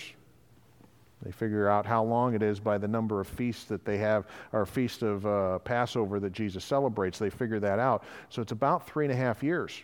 They 1.22 1.30
figure 1.30 1.68
out 1.68 1.86
how 1.86 2.02
long 2.02 2.34
it 2.34 2.42
is 2.42 2.58
by 2.60 2.78
the 2.78 2.88
number 2.88 3.20
of 3.20 3.28
feasts 3.28 3.64
that 3.64 3.84
they 3.84 3.98
have, 3.98 4.26
or 4.52 4.66
feast 4.66 5.02
of 5.02 5.24
uh, 5.24 5.58
Passover 5.60 6.18
that 6.20 6.32
Jesus 6.32 6.64
celebrates. 6.64 7.18
They 7.18 7.30
figure 7.30 7.60
that 7.60 7.78
out. 7.78 8.04
So 8.28 8.42
it's 8.42 8.52
about 8.52 8.86
three 8.86 9.04
and 9.04 9.12
a 9.12 9.16
half 9.16 9.42
years. 9.42 9.82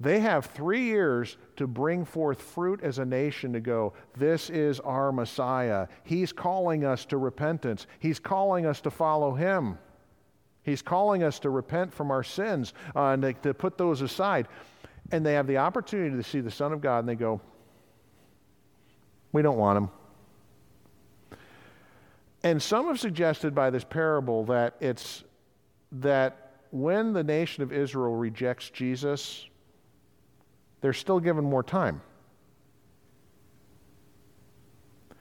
They 0.00 0.20
have 0.20 0.46
three 0.46 0.82
years 0.82 1.36
to 1.56 1.66
bring 1.66 2.04
forth 2.04 2.42
fruit 2.42 2.80
as 2.82 2.98
a 2.98 3.04
nation 3.04 3.52
to 3.52 3.60
go, 3.60 3.92
this 4.16 4.50
is 4.50 4.80
our 4.80 5.12
Messiah. 5.12 5.86
He's 6.02 6.32
calling 6.32 6.84
us 6.84 7.04
to 7.06 7.18
repentance, 7.18 7.86
He's 8.00 8.18
calling 8.18 8.66
us 8.66 8.80
to 8.80 8.90
follow 8.90 9.34
Him. 9.34 9.78
He's 10.64 10.82
calling 10.82 11.24
us 11.24 11.40
to 11.40 11.50
repent 11.50 11.92
from 11.92 12.12
our 12.12 12.22
sins 12.22 12.72
uh, 12.94 13.06
and 13.06 13.22
to, 13.22 13.32
to 13.32 13.54
put 13.54 13.78
those 13.78 14.00
aside 14.00 14.46
and 15.12 15.24
they 15.24 15.34
have 15.34 15.46
the 15.46 15.58
opportunity 15.58 16.16
to 16.16 16.22
see 16.22 16.40
the 16.40 16.50
Son 16.50 16.72
of 16.72 16.80
God 16.80 17.00
and 17.00 17.08
they 17.08 17.14
go, 17.14 17.40
We 19.32 19.42
don't 19.42 19.56
want 19.56 19.76
them. 19.76 19.90
And 22.44 22.62
some 22.62 22.86
have 22.88 22.98
suggested 22.98 23.54
by 23.54 23.70
this 23.70 23.84
parable 23.84 24.44
that 24.46 24.76
it's 24.80 25.24
that 25.92 26.52
when 26.70 27.12
the 27.12 27.22
nation 27.22 27.62
of 27.62 27.72
Israel 27.72 28.16
rejects 28.16 28.70
Jesus, 28.70 29.46
they're 30.80 30.92
still 30.92 31.20
given 31.20 31.44
more 31.44 31.62
time. 31.62 32.00
In 35.10 35.16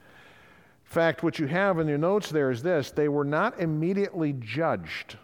fact, 0.94 1.24
what 1.24 1.40
you 1.40 1.46
have 1.48 1.80
in 1.80 1.88
your 1.88 1.98
notes 1.98 2.30
there 2.30 2.52
is 2.52 2.64
this 2.64 2.92
they 2.92 3.08
were 3.08 3.24
not 3.24 3.60
immediately 3.60 4.34
judged. 4.34 5.18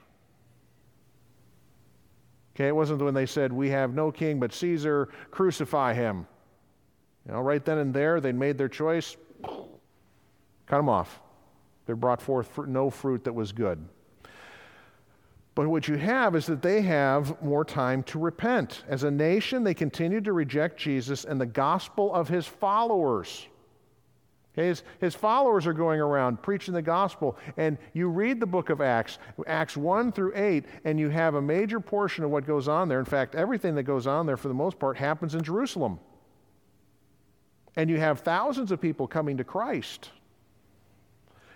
Okay, 2.56 2.68
it 2.68 2.76
wasn't 2.76 3.02
when 3.02 3.14
they 3.14 3.26
said, 3.26 3.52
We 3.52 3.70
have 3.70 3.94
no 3.94 4.12
king 4.12 4.40
but 4.40 4.54
Caesar, 4.54 5.10
crucify 5.30 5.94
him. 5.94 6.26
You 7.28 7.34
know, 7.34 7.42
right 7.42 7.64
then 7.64 7.78
and 7.78 7.94
there, 7.94 8.22
they 8.22 8.32
made 8.32 8.58
their 8.58 8.70
choice, 8.70 9.18
cut 9.44 10.78
them 10.78 10.88
off. 10.88 11.20
They 11.86 11.94
brought 11.94 12.22
forth 12.22 12.58
no 12.68 12.90
fruit 12.90 13.26
that 13.26 13.34
was 13.34 13.52
good. 13.52 13.86
But 15.56 15.68
what 15.68 15.88
you 15.88 15.96
have 15.98 16.36
is 16.36 16.46
that 16.46 16.62
they 16.62 16.82
have 16.84 17.42
more 17.42 17.66
time 17.66 18.04
to 18.04 18.20
repent. 18.20 18.84
As 18.88 19.04
a 19.04 19.12
nation, 19.12 19.64
they 19.64 19.74
continue 19.74 20.22
to 20.22 20.32
reject 20.32 20.80
Jesus 20.80 21.26
and 21.26 21.42
the 21.42 21.48
gospel 21.48 22.14
of 22.14 22.30
his 22.30 22.46
followers. 22.46 23.48
His, 24.54 24.84
his 25.00 25.16
followers 25.16 25.68
are 25.68 25.74
going 25.74 26.00
around 26.00 26.42
preaching 26.42 26.74
the 26.74 26.82
gospel. 26.82 27.38
And 27.58 27.78
you 27.94 28.08
read 28.08 28.40
the 28.40 28.46
book 28.46 28.70
of 28.70 28.82
Acts, 28.82 29.18
Acts 29.48 29.76
1 29.76 30.12
through 30.12 30.34
8, 30.36 30.66
and 30.84 31.00
you 31.00 31.10
have 31.10 31.36
a 31.36 31.42
major 31.42 31.80
portion 31.80 32.24
of 32.24 32.30
what 32.30 32.46
goes 32.46 32.68
on 32.68 32.88
there. 32.88 33.00
In 33.00 33.06
fact, 33.06 33.36
everything 33.36 33.76
that 33.76 33.84
goes 33.84 34.08
on 34.08 34.26
there, 34.26 34.38
for 34.38 34.48
the 34.48 34.54
most 34.54 34.80
part, 34.80 34.98
happens 34.98 35.36
in 35.36 35.44
Jerusalem. 35.44 36.00
And 37.78 37.90
you 37.90 37.98
have 38.00 38.20
thousands 38.20 38.74
of 38.74 38.82
people 38.82 39.08
coming 39.08 39.38
to 39.38 39.46
Christ. 39.46 40.10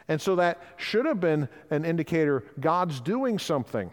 And 0.07 0.21
so 0.21 0.35
that 0.35 0.61
should 0.77 1.05
have 1.05 1.19
been 1.19 1.49
an 1.69 1.83
indicator 1.83 2.43
God's 2.59 3.01
doing 3.01 3.39
something. 3.39 3.91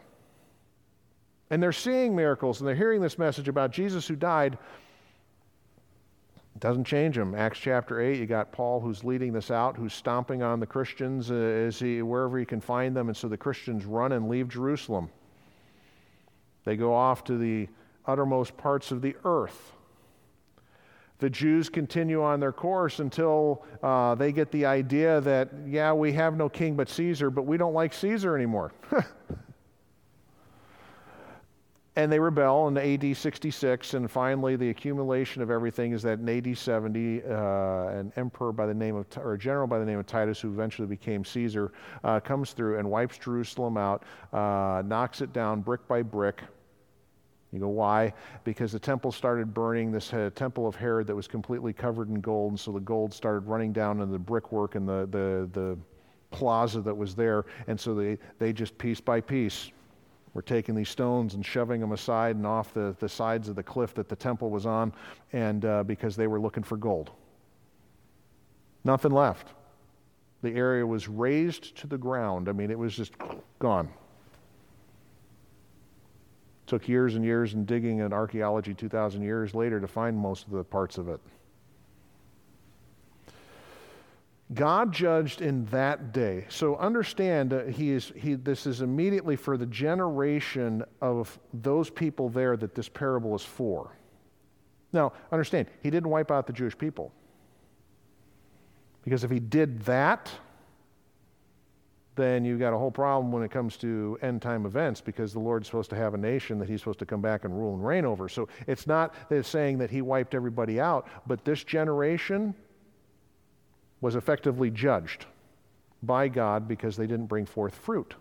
And 1.50 1.62
they're 1.62 1.72
seeing 1.72 2.14
miracles 2.14 2.60
and 2.60 2.68
they're 2.68 2.74
hearing 2.74 3.00
this 3.00 3.18
message 3.18 3.48
about 3.48 3.70
Jesus 3.70 4.06
who 4.06 4.14
died 4.14 4.58
It 6.54 6.60
doesn't 6.60 6.84
change 6.84 7.16
them. 7.16 7.34
Acts 7.34 7.58
chapter 7.60 8.00
8, 8.00 8.18
you 8.18 8.26
got 8.26 8.52
Paul 8.52 8.80
who's 8.80 9.04
leading 9.04 9.32
this 9.32 9.50
out, 9.50 9.76
who's 9.76 9.94
stomping 9.94 10.42
on 10.42 10.60
the 10.60 10.66
Christians 10.66 11.30
uh, 11.30 11.34
as 11.34 11.78
he, 11.78 12.02
wherever 12.02 12.38
he 12.38 12.44
can 12.44 12.60
find 12.60 12.94
them. 12.94 13.08
And 13.08 13.16
so 13.16 13.28
the 13.28 13.36
Christians 13.36 13.86
run 13.86 14.12
and 14.12 14.28
leave 14.28 14.48
Jerusalem. 14.48 15.08
They 16.64 16.76
go 16.76 16.92
off 16.92 17.24
to 17.24 17.38
the 17.38 17.68
uttermost 18.04 18.56
parts 18.56 18.90
of 18.90 19.00
the 19.00 19.16
earth. 19.24 19.72
The 21.18 21.28
Jews 21.28 21.68
continue 21.68 22.22
on 22.22 22.38
their 22.38 22.52
course 22.52 23.00
until 23.00 23.64
uh, 23.82 24.14
they 24.14 24.30
get 24.30 24.52
the 24.52 24.66
idea 24.66 25.20
that, 25.22 25.48
yeah, 25.66 25.92
we 25.92 26.12
have 26.12 26.36
no 26.36 26.48
king 26.48 26.76
but 26.76 26.88
Caesar, 26.90 27.28
but 27.28 27.42
we 27.42 27.56
don't 27.56 27.74
like 27.74 27.92
Caesar 27.92 28.36
anymore. 28.36 28.72
and 31.96 32.12
they 32.12 32.20
rebel 32.20 32.68
in 32.68 32.78
AD 32.78 33.16
66, 33.16 33.94
and 33.94 34.08
finally 34.08 34.54
the 34.54 34.70
accumulation 34.70 35.42
of 35.42 35.50
everything 35.50 35.90
is 35.90 36.02
that 36.02 36.20
in 36.20 36.28
AD 36.28 36.56
70, 36.56 37.24
uh, 37.24 37.88
an 37.88 38.12
emperor 38.14 38.52
by 38.52 38.66
the 38.66 38.74
name 38.74 38.94
of, 38.94 39.04
or 39.16 39.32
a 39.32 39.38
general 39.38 39.66
by 39.66 39.80
the 39.80 39.84
name 39.84 39.98
of 39.98 40.06
Titus, 40.06 40.40
who 40.40 40.52
eventually 40.52 40.86
became 40.86 41.24
Caesar, 41.24 41.72
uh, 42.04 42.20
comes 42.20 42.52
through 42.52 42.78
and 42.78 42.88
wipes 42.88 43.18
Jerusalem 43.18 43.76
out, 43.76 44.04
uh, 44.32 44.84
knocks 44.86 45.20
it 45.20 45.32
down 45.32 45.62
brick 45.62 45.88
by 45.88 46.02
brick. 46.02 46.44
You 47.52 47.60
go, 47.60 47.68
why? 47.68 48.12
Because 48.44 48.72
the 48.72 48.78
temple 48.78 49.10
started 49.10 49.54
burning, 49.54 49.90
this 49.90 50.12
uh, 50.12 50.30
temple 50.34 50.66
of 50.66 50.76
Herod 50.76 51.06
that 51.06 51.16
was 51.16 51.26
completely 51.26 51.72
covered 51.72 52.08
in 52.10 52.20
gold, 52.20 52.52
and 52.52 52.60
so 52.60 52.72
the 52.72 52.80
gold 52.80 53.12
started 53.14 53.46
running 53.46 53.72
down 53.72 54.00
into 54.00 54.12
the 54.12 54.18
brickwork 54.18 54.74
and 54.74 54.86
the, 54.86 55.08
the, 55.10 55.48
the 55.58 55.78
plaza 56.30 56.82
that 56.82 56.94
was 56.94 57.14
there, 57.14 57.46
and 57.66 57.80
so 57.80 57.94
they, 57.94 58.18
they 58.38 58.52
just 58.52 58.76
piece 58.76 59.00
by 59.00 59.20
piece 59.20 59.70
were 60.34 60.42
taking 60.42 60.74
these 60.74 60.90
stones 60.90 61.34
and 61.34 61.44
shoving 61.44 61.80
them 61.80 61.92
aside 61.92 62.36
and 62.36 62.46
off 62.46 62.74
the, 62.74 62.94
the 63.00 63.08
sides 63.08 63.48
of 63.48 63.56
the 63.56 63.62
cliff 63.62 63.94
that 63.94 64.10
the 64.10 64.16
temple 64.16 64.50
was 64.50 64.66
on, 64.66 64.92
and 65.32 65.64
uh, 65.64 65.82
because 65.84 66.16
they 66.16 66.26
were 66.26 66.38
looking 66.38 66.62
for 66.62 66.76
gold. 66.76 67.10
Nothing 68.84 69.12
left. 69.12 69.54
The 70.42 70.50
area 70.50 70.86
was 70.86 71.08
razed 71.08 71.76
to 71.78 71.86
the 71.86 71.98
ground. 71.98 72.48
I 72.48 72.52
mean, 72.52 72.70
it 72.70 72.78
was 72.78 72.94
just 72.94 73.14
gone. 73.58 73.88
Took 76.68 76.86
years 76.86 77.14
and 77.14 77.24
years 77.24 77.54
in 77.54 77.64
digging 77.64 78.02
and 78.02 78.12
archaeology 78.12 78.74
2,000 78.74 79.22
years 79.22 79.54
later 79.54 79.80
to 79.80 79.88
find 79.88 80.16
most 80.16 80.46
of 80.46 80.52
the 80.52 80.62
parts 80.62 80.98
of 80.98 81.08
it. 81.08 81.18
God 84.52 84.92
judged 84.92 85.40
in 85.40 85.64
that 85.66 86.12
day. 86.12 86.44
So 86.50 86.76
understand 86.76 87.54
uh, 87.54 87.64
he 87.64 87.92
is, 87.92 88.12
he, 88.14 88.34
this 88.34 88.66
is 88.66 88.82
immediately 88.82 89.34
for 89.34 89.56
the 89.56 89.64
generation 89.64 90.84
of 91.00 91.38
those 91.54 91.88
people 91.88 92.28
there 92.28 92.54
that 92.58 92.74
this 92.74 92.88
parable 92.88 93.34
is 93.34 93.42
for. 93.42 93.96
Now, 94.92 95.14
understand, 95.32 95.68
he 95.82 95.88
didn't 95.88 96.10
wipe 96.10 96.30
out 96.30 96.46
the 96.46 96.52
Jewish 96.52 96.76
people. 96.76 97.12
Because 99.04 99.24
if 99.24 99.30
he 99.30 99.40
did 99.40 99.80
that, 99.84 100.30
then 102.18 102.44
you've 102.44 102.58
got 102.58 102.74
a 102.74 102.76
whole 102.78 102.90
problem 102.90 103.32
when 103.32 103.42
it 103.42 103.50
comes 103.50 103.78
to 103.78 104.18
end 104.20 104.42
time 104.42 104.66
events 104.66 105.00
because 105.00 105.32
the 105.32 105.38
Lord's 105.38 105.66
supposed 105.66 105.88
to 105.90 105.96
have 105.96 106.12
a 106.12 106.18
nation 106.18 106.58
that 106.58 106.68
he's 106.68 106.80
supposed 106.80 106.98
to 106.98 107.06
come 107.06 107.22
back 107.22 107.44
and 107.44 107.56
rule 107.56 107.74
and 107.74 107.86
reign 107.86 108.04
over. 108.04 108.28
So 108.28 108.48
it's 108.66 108.86
not 108.86 109.14
that 109.30 109.36
it's 109.36 109.48
saying 109.48 109.78
that 109.78 109.90
he 109.90 110.02
wiped 110.02 110.34
everybody 110.34 110.80
out, 110.80 111.08
but 111.26 111.44
this 111.44 111.64
generation 111.64 112.54
was 114.00 114.16
effectively 114.16 114.70
judged 114.70 115.26
by 116.02 116.28
God 116.28 116.68
because 116.68 116.96
they 116.96 117.06
didn't 117.06 117.26
bring 117.26 117.46
forth 117.46 117.74
fruit. 117.74 118.14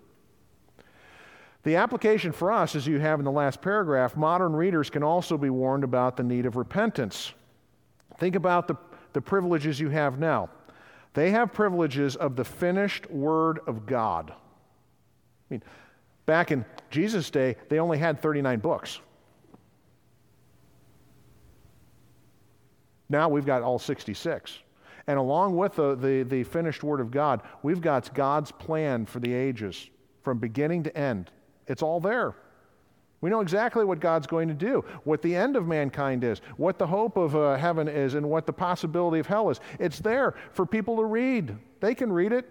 The 1.64 1.76
application 1.76 2.32
for 2.32 2.52
us, 2.52 2.76
as 2.76 2.88
you 2.88 3.00
have 3.00 3.20
in 3.20 3.26
the 3.26 3.32
last 3.32 3.62
paragraph, 3.62 4.16
modern 4.16 4.56
readers 4.56 4.90
can 4.90 5.04
also 5.04 5.38
be 5.38 5.50
warned 5.50 5.84
about 5.84 6.16
the 6.16 6.24
need 6.24 6.46
of 6.46 6.56
repentance. 6.56 7.34
Think 8.20 8.36
about 8.36 8.68
the, 8.68 8.76
the 9.14 9.22
privileges 9.22 9.80
you 9.80 9.90
have 9.90 10.18
now. 10.20 10.50
They 11.17 11.32
have 11.32 11.51
privileges 11.51 12.15
of 12.15 12.36
the 12.36 12.43
finished 12.43 13.10
Word 13.10 13.62
of 13.65 13.88
God. 13.88 14.30
I 14.30 14.36
mean, 15.49 15.63
back 16.27 16.51
in 16.51 16.63
Jesus' 16.91 17.32
day, 17.32 17.56
they 17.69 17.80
only 17.80 17.97
had 17.97 18.21
39 18.21 18.60
books. 18.60 18.99
Now 23.10 23.30
we've 23.30 23.47
got 23.47 23.63
all 23.63 23.80
66. 23.80 24.60
And 25.08 25.17
along 25.17 25.58
with 25.58 25.77
the, 25.77 25.95
the, 25.95 26.21
the, 26.21 26.43
finished 26.43 26.84
Word 26.84 26.99
of 26.99 27.10
God, 27.10 27.41
we've 27.63 27.82
got 27.82 28.13
God's 28.13 28.51
plan 28.51 29.08
for 29.08 29.19
the 29.19 29.34
ages 29.34 29.89
from 30.21 30.38
beginning 30.38 30.84
to 30.84 30.95
end. 30.95 31.32
It's 31.65 31.82
all 31.82 31.99
there. 31.99 32.36
We 33.19 33.32
know 33.32 33.39
exactly 33.39 33.84
what 33.84 33.99
God's 33.99 34.27
going 34.27 34.47
to 34.47 34.53
do, 34.53 34.86
what 35.03 35.21
the 35.21 35.36
end 35.36 35.56
of 35.56 35.65
mankind 35.65 36.23
is, 36.23 36.39
what 36.58 36.77
the 36.77 36.86
hope 36.86 37.17
of 37.17 37.36
uh, 37.36 37.56
heaven 37.58 37.88
is, 37.88 38.13
and 38.13 38.30
what 38.30 38.45
the 38.45 38.53
possibility 38.53 39.19
of 39.19 39.25
hell 39.25 39.49
is. 39.49 39.60
It's 39.80 39.99
there 39.99 40.36
for 40.51 40.65
people 40.65 40.97
to 40.97 41.03
read. 41.03 41.58
They 41.80 41.95
can 41.95 42.12
read 42.12 42.32
it. 42.32 42.47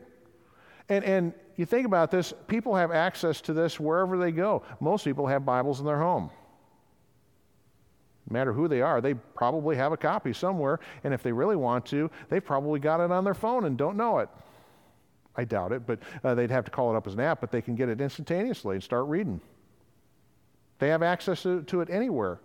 And, 0.88 1.04
and 1.04 1.32
you 1.56 1.66
think 1.66 1.86
about 1.86 2.10
this, 2.10 2.32
people 2.48 2.74
have 2.74 2.90
access 2.90 3.40
to 3.42 3.52
this 3.52 3.78
wherever 3.78 4.18
they 4.18 4.32
go. 4.32 4.62
Most 4.80 5.04
people 5.04 5.26
have 5.26 5.44
Bibles 5.44 5.78
in 5.78 5.86
their 5.86 5.98
home. 5.98 6.30
No 8.28 8.34
matter 8.34 8.52
who 8.52 8.66
they 8.66 8.80
are, 8.80 9.00
they 9.00 9.14
probably 9.14 9.76
have 9.76 9.92
a 9.92 9.96
copy 9.96 10.32
somewhere, 10.32 10.80
and 11.04 11.14
if 11.14 11.22
they 11.22 11.30
really 11.30 11.54
want 11.54 11.86
to, 11.86 12.10
they've 12.28 12.44
probably 12.44 12.80
got 12.80 13.00
it 13.00 13.12
on 13.12 13.22
their 13.22 13.34
phone 13.34 13.66
and 13.66 13.78
don't 13.78 13.96
know 13.96 14.18
it. 14.18 14.28
I 15.36 15.44
doubt 15.44 15.70
it, 15.70 15.86
but 15.86 16.00
uh, 16.24 16.34
they'd 16.34 16.50
have 16.50 16.64
to 16.64 16.72
call 16.72 16.92
it 16.92 16.96
up 16.96 17.06
as 17.06 17.14
an 17.14 17.20
app, 17.20 17.40
but 17.40 17.52
they 17.52 17.62
can 17.62 17.76
get 17.76 17.88
it 17.88 18.00
instantaneously 18.00 18.76
and 18.76 18.82
start 18.82 19.06
reading. 19.06 19.40
They 20.78 20.88
have 20.88 21.02
access 21.02 21.42
to, 21.42 21.62
to 21.62 21.80
it 21.80 21.90
anywhere. 21.90 22.38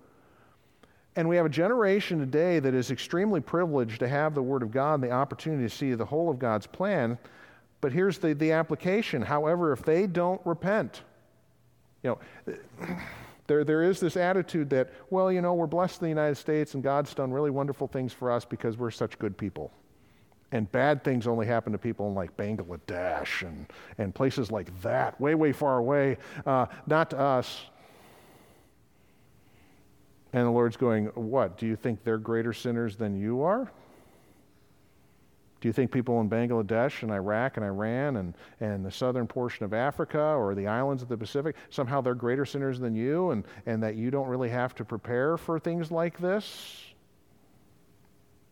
And 1.15 1.27
we 1.27 1.35
have 1.35 1.45
a 1.45 1.49
generation 1.49 2.19
today 2.19 2.59
that 2.59 2.73
is 2.73 2.89
extremely 2.89 3.41
privileged 3.41 3.99
to 3.99 4.07
have 4.07 4.33
the 4.33 4.41
Word 4.41 4.63
of 4.63 4.71
God 4.71 4.95
and 4.95 5.03
the 5.03 5.11
opportunity 5.11 5.63
to 5.63 5.69
see 5.69 5.93
the 5.93 6.05
whole 6.05 6.29
of 6.29 6.39
God's 6.39 6.67
plan. 6.67 7.17
But 7.81 7.91
here's 7.91 8.17
the, 8.17 8.33
the 8.33 8.53
application. 8.53 9.21
However, 9.21 9.73
if 9.73 9.83
they 9.83 10.07
don't 10.07 10.39
repent, 10.45 11.01
you 12.03 12.17
know, 12.47 12.55
there, 13.47 13.65
there 13.65 13.83
is 13.83 13.99
this 13.99 14.15
attitude 14.15 14.69
that, 14.69 14.91
well, 15.09 15.31
you 15.31 15.41
know, 15.41 15.53
we're 15.53 15.67
blessed 15.67 16.01
in 16.01 16.05
the 16.05 16.09
United 16.09 16.35
States 16.35 16.75
and 16.75 16.83
God's 16.83 17.13
done 17.13 17.31
really 17.31 17.51
wonderful 17.51 17.87
things 17.87 18.13
for 18.13 18.31
us 18.31 18.45
because 18.45 18.77
we're 18.77 18.91
such 18.91 19.19
good 19.19 19.37
people. 19.37 19.71
And 20.53 20.71
bad 20.71 21.03
things 21.03 21.27
only 21.27 21.45
happen 21.45 21.71
to 21.71 21.77
people 21.77 22.07
in 22.07 22.15
like 22.15 22.35
Bangladesh 22.37 23.41
and, 23.41 23.65
and 23.97 24.13
places 24.13 24.51
like 24.51 24.69
that, 24.81 25.19
way, 25.19 25.35
way 25.35 25.51
far 25.51 25.77
away, 25.77 26.17
uh, 26.45 26.67
not 26.87 27.09
to 27.11 27.19
us. 27.19 27.63
And 30.33 30.45
the 30.45 30.51
Lord's 30.51 30.77
going, 30.77 31.07
What? 31.07 31.57
Do 31.57 31.65
you 31.65 31.75
think 31.75 32.03
they're 32.03 32.17
greater 32.17 32.53
sinners 32.53 32.95
than 32.95 33.19
you 33.19 33.41
are? 33.41 33.71
Do 35.61 35.67
you 35.67 35.73
think 35.73 35.91
people 35.91 36.19
in 36.21 36.29
Bangladesh 36.29 37.03
and 37.03 37.11
Iraq 37.11 37.57
and 37.57 37.65
Iran 37.65 38.17
and, 38.17 38.33
and 38.59 38.83
the 38.83 38.91
southern 38.91 39.27
portion 39.27 39.63
of 39.63 39.73
Africa 39.73 40.19
or 40.19 40.55
the 40.55 40.65
islands 40.65 41.03
of 41.03 41.09
the 41.09 41.17
Pacific, 41.17 41.55
somehow 41.69 42.01
they're 42.01 42.15
greater 42.15 42.45
sinners 42.45 42.79
than 42.79 42.95
you 42.95 43.29
and, 43.29 43.43
and 43.67 43.83
that 43.83 43.95
you 43.95 44.09
don't 44.09 44.27
really 44.27 44.49
have 44.49 44.73
to 44.75 44.83
prepare 44.83 45.37
for 45.37 45.59
things 45.59 45.91
like 45.91 46.17
this? 46.17 46.83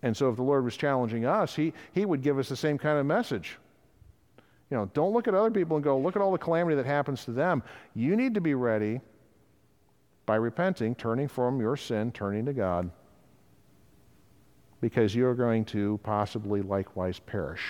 And 0.03 0.15
so 0.15 0.29
if 0.29 0.35
the 0.35 0.43
Lord 0.43 0.63
was 0.63 0.77
challenging 0.77 1.25
us, 1.25 1.55
he, 1.55 1.73
he 1.93 2.05
would 2.05 2.21
give 2.21 2.37
us 2.37 2.47
the 2.47 2.55
same 2.55 2.77
kind 2.77 2.99
of 2.99 3.07
message. 3.07 3.57
You 4.69 4.77
know, 4.77 4.91
don't 4.93 5.11
look 5.11 5.27
at 5.27 5.33
other 5.33 5.49
people 5.49 5.77
and 5.77 5.83
go, 5.83 5.97
look 5.97 6.15
at 6.15 6.21
all 6.21 6.31
the 6.31 6.37
calamity 6.37 6.75
that 6.75 6.85
happens 6.85 7.25
to 7.25 7.31
them. 7.31 7.63
You 7.95 8.15
need 8.15 8.35
to 8.35 8.41
be 8.41 8.53
ready 8.53 9.01
by 10.29 10.35
repenting, 10.35 10.93
turning 10.93 11.27
from 11.27 11.59
your 11.59 11.75
sin, 11.75 12.11
turning 12.11 12.45
to 12.45 12.53
God 12.53 12.91
because 14.79 15.15
you're 15.15 15.33
going 15.33 15.65
to 15.65 15.99
possibly 16.03 16.61
likewise 16.61 17.17
perish. 17.17 17.63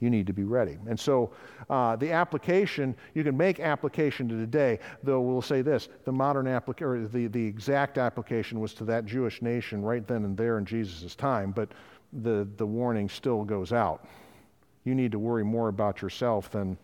You 0.00 0.10
need 0.10 0.26
to 0.26 0.34
be 0.34 0.44
ready. 0.44 0.76
And 0.86 1.00
so 1.00 1.32
uh, 1.70 1.96
the 1.96 2.12
application, 2.12 2.94
you 3.14 3.24
can 3.24 3.34
make 3.38 3.58
application 3.58 4.28
to 4.28 4.36
today, 4.36 4.78
though 5.02 5.22
we'll 5.22 5.40
say 5.40 5.62
this 5.62 5.88
the 6.04 6.12
modern 6.12 6.46
application, 6.46 7.08
the, 7.10 7.28
the 7.28 7.46
exact 7.46 7.96
application 7.96 8.60
was 8.60 8.74
to 8.74 8.84
that 8.84 9.06
Jewish 9.06 9.40
nation 9.40 9.80
right 9.80 10.06
then 10.06 10.26
and 10.26 10.36
there 10.36 10.58
in 10.58 10.66
Jesus' 10.66 11.14
time, 11.14 11.52
but 11.52 11.70
the, 12.12 12.46
the 12.58 12.66
warning 12.66 13.08
still 13.08 13.44
goes 13.44 13.72
out. 13.72 14.06
You 14.84 14.94
need 14.94 15.12
to 15.12 15.18
worry 15.18 15.42
more 15.42 15.68
about 15.68 16.02
yourself 16.02 16.50
than 16.50 16.76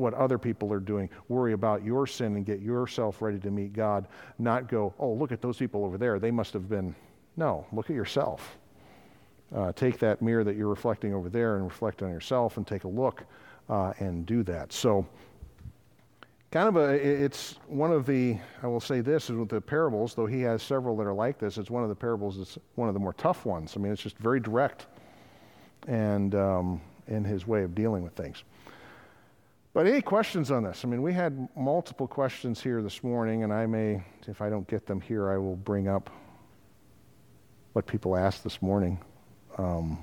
what 0.00 0.14
other 0.14 0.38
people 0.38 0.72
are 0.72 0.80
doing. 0.80 1.08
Worry 1.28 1.52
about 1.52 1.84
your 1.84 2.06
sin 2.06 2.34
and 2.36 2.44
get 2.44 2.60
yourself 2.60 3.22
ready 3.22 3.38
to 3.40 3.50
meet 3.50 3.72
God, 3.72 4.08
not 4.38 4.68
go, 4.68 4.94
oh, 4.98 5.12
look 5.12 5.30
at 5.30 5.40
those 5.40 5.58
people 5.58 5.84
over 5.84 5.98
there. 5.98 6.18
They 6.18 6.30
must 6.30 6.52
have 6.54 6.68
been 6.68 6.94
no, 7.36 7.66
look 7.72 7.90
at 7.90 7.96
yourself. 7.96 8.58
Uh, 9.54 9.72
take 9.72 9.98
that 9.98 10.22
mirror 10.22 10.44
that 10.44 10.56
you're 10.56 10.68
reflecting 10.68 11.14
over 11.14 11.28
there 11.28 11.56
and 11.56 11.64
reflect 11.64 12.02
on 12.02 12.10
yourself 12.10 12.56
and 12.56 12.66
take 12.66 12.84
a 12.84 12.88
look 12.88 13.24
uh, 13.68 13.92
and 13.98 14.26
do 14.26 14.42
that. 14.44 14.72
So, 14.72 15.06
kind 16.50 16.68
of 16.68 16.76
a, 16.76 16.90
it's 16.90 17.58
one 17.66 17.92
of 17.92 18.06
the, 18.06 18.38
I 18.62 18.66
will 18.66 18.80
say 18.80 19.00
this, 19.00 19.30
is 19.30 19.36
with 19.36 19.48
the 19.48 19.60
parables, 19.60 20.14
though 20.14 20.26
he 20.26 20.40
has 20.42 20.62
several 20.62 20.96
that 20.96 21.06
are 21.06 21.12
like 21.12 21.38
this, 21.38 21.58
it's 21.58 21.70
one 21.70 21.82
of 21.82 21.88
the 21.88 21.94
parables 21.94 22.38
that's 22.38 22.58
one 22.74 22.88
of 22.88 22.94
the 22.94 23.00
more 23.00 23.12
tough 23.14 23.44
ones. 23.44 23.74
I 23.76 23.80
mean, 23.80 23.92
it's 23.92 24.02
just 24.02 24.18
very 24.18 24.40
direct 24.40 24.86
and 25.86 26.34
um, 26.34 26.80
in 27.08 27.24
his 27.24 27.46
way 27.46 27.62
of 27.62 27.74
dealing 27.74 28.02
with 28.02 28.12
things. 28.14 28.44
But 29.72 29.86
any 29.86 30.02
questions 30.02 30.50
on 30.50 30.64
this? 30.64 30.84
I 30.84 30.88
mean, 30.88 31.00
we 31.00 31.12
had 31.12 31.48
multiple 31.56 32.08
questions 32.08 32.60
here 32.60 32.82
this 32.82 33.04
morning, 33.04 33.44
and 33.44 33.52
I 33.52 33.66
may, 33.66 34.02
if 34.26 34.42
I 34.42 34.50
don't 34.50 34.66
get 34.66 34.84
them 34.84 35.00
here, 35.00 35.30
I 35.30 35.38
will 35.38 35.56
bring 35.56 35.86
up 35.86 36.10
what 37.72 37.86
people 37.86 38.16
asked 38.16 38.42
this 38.42 38.60
morning. 38.60 38.98
Um, 39.58 39.98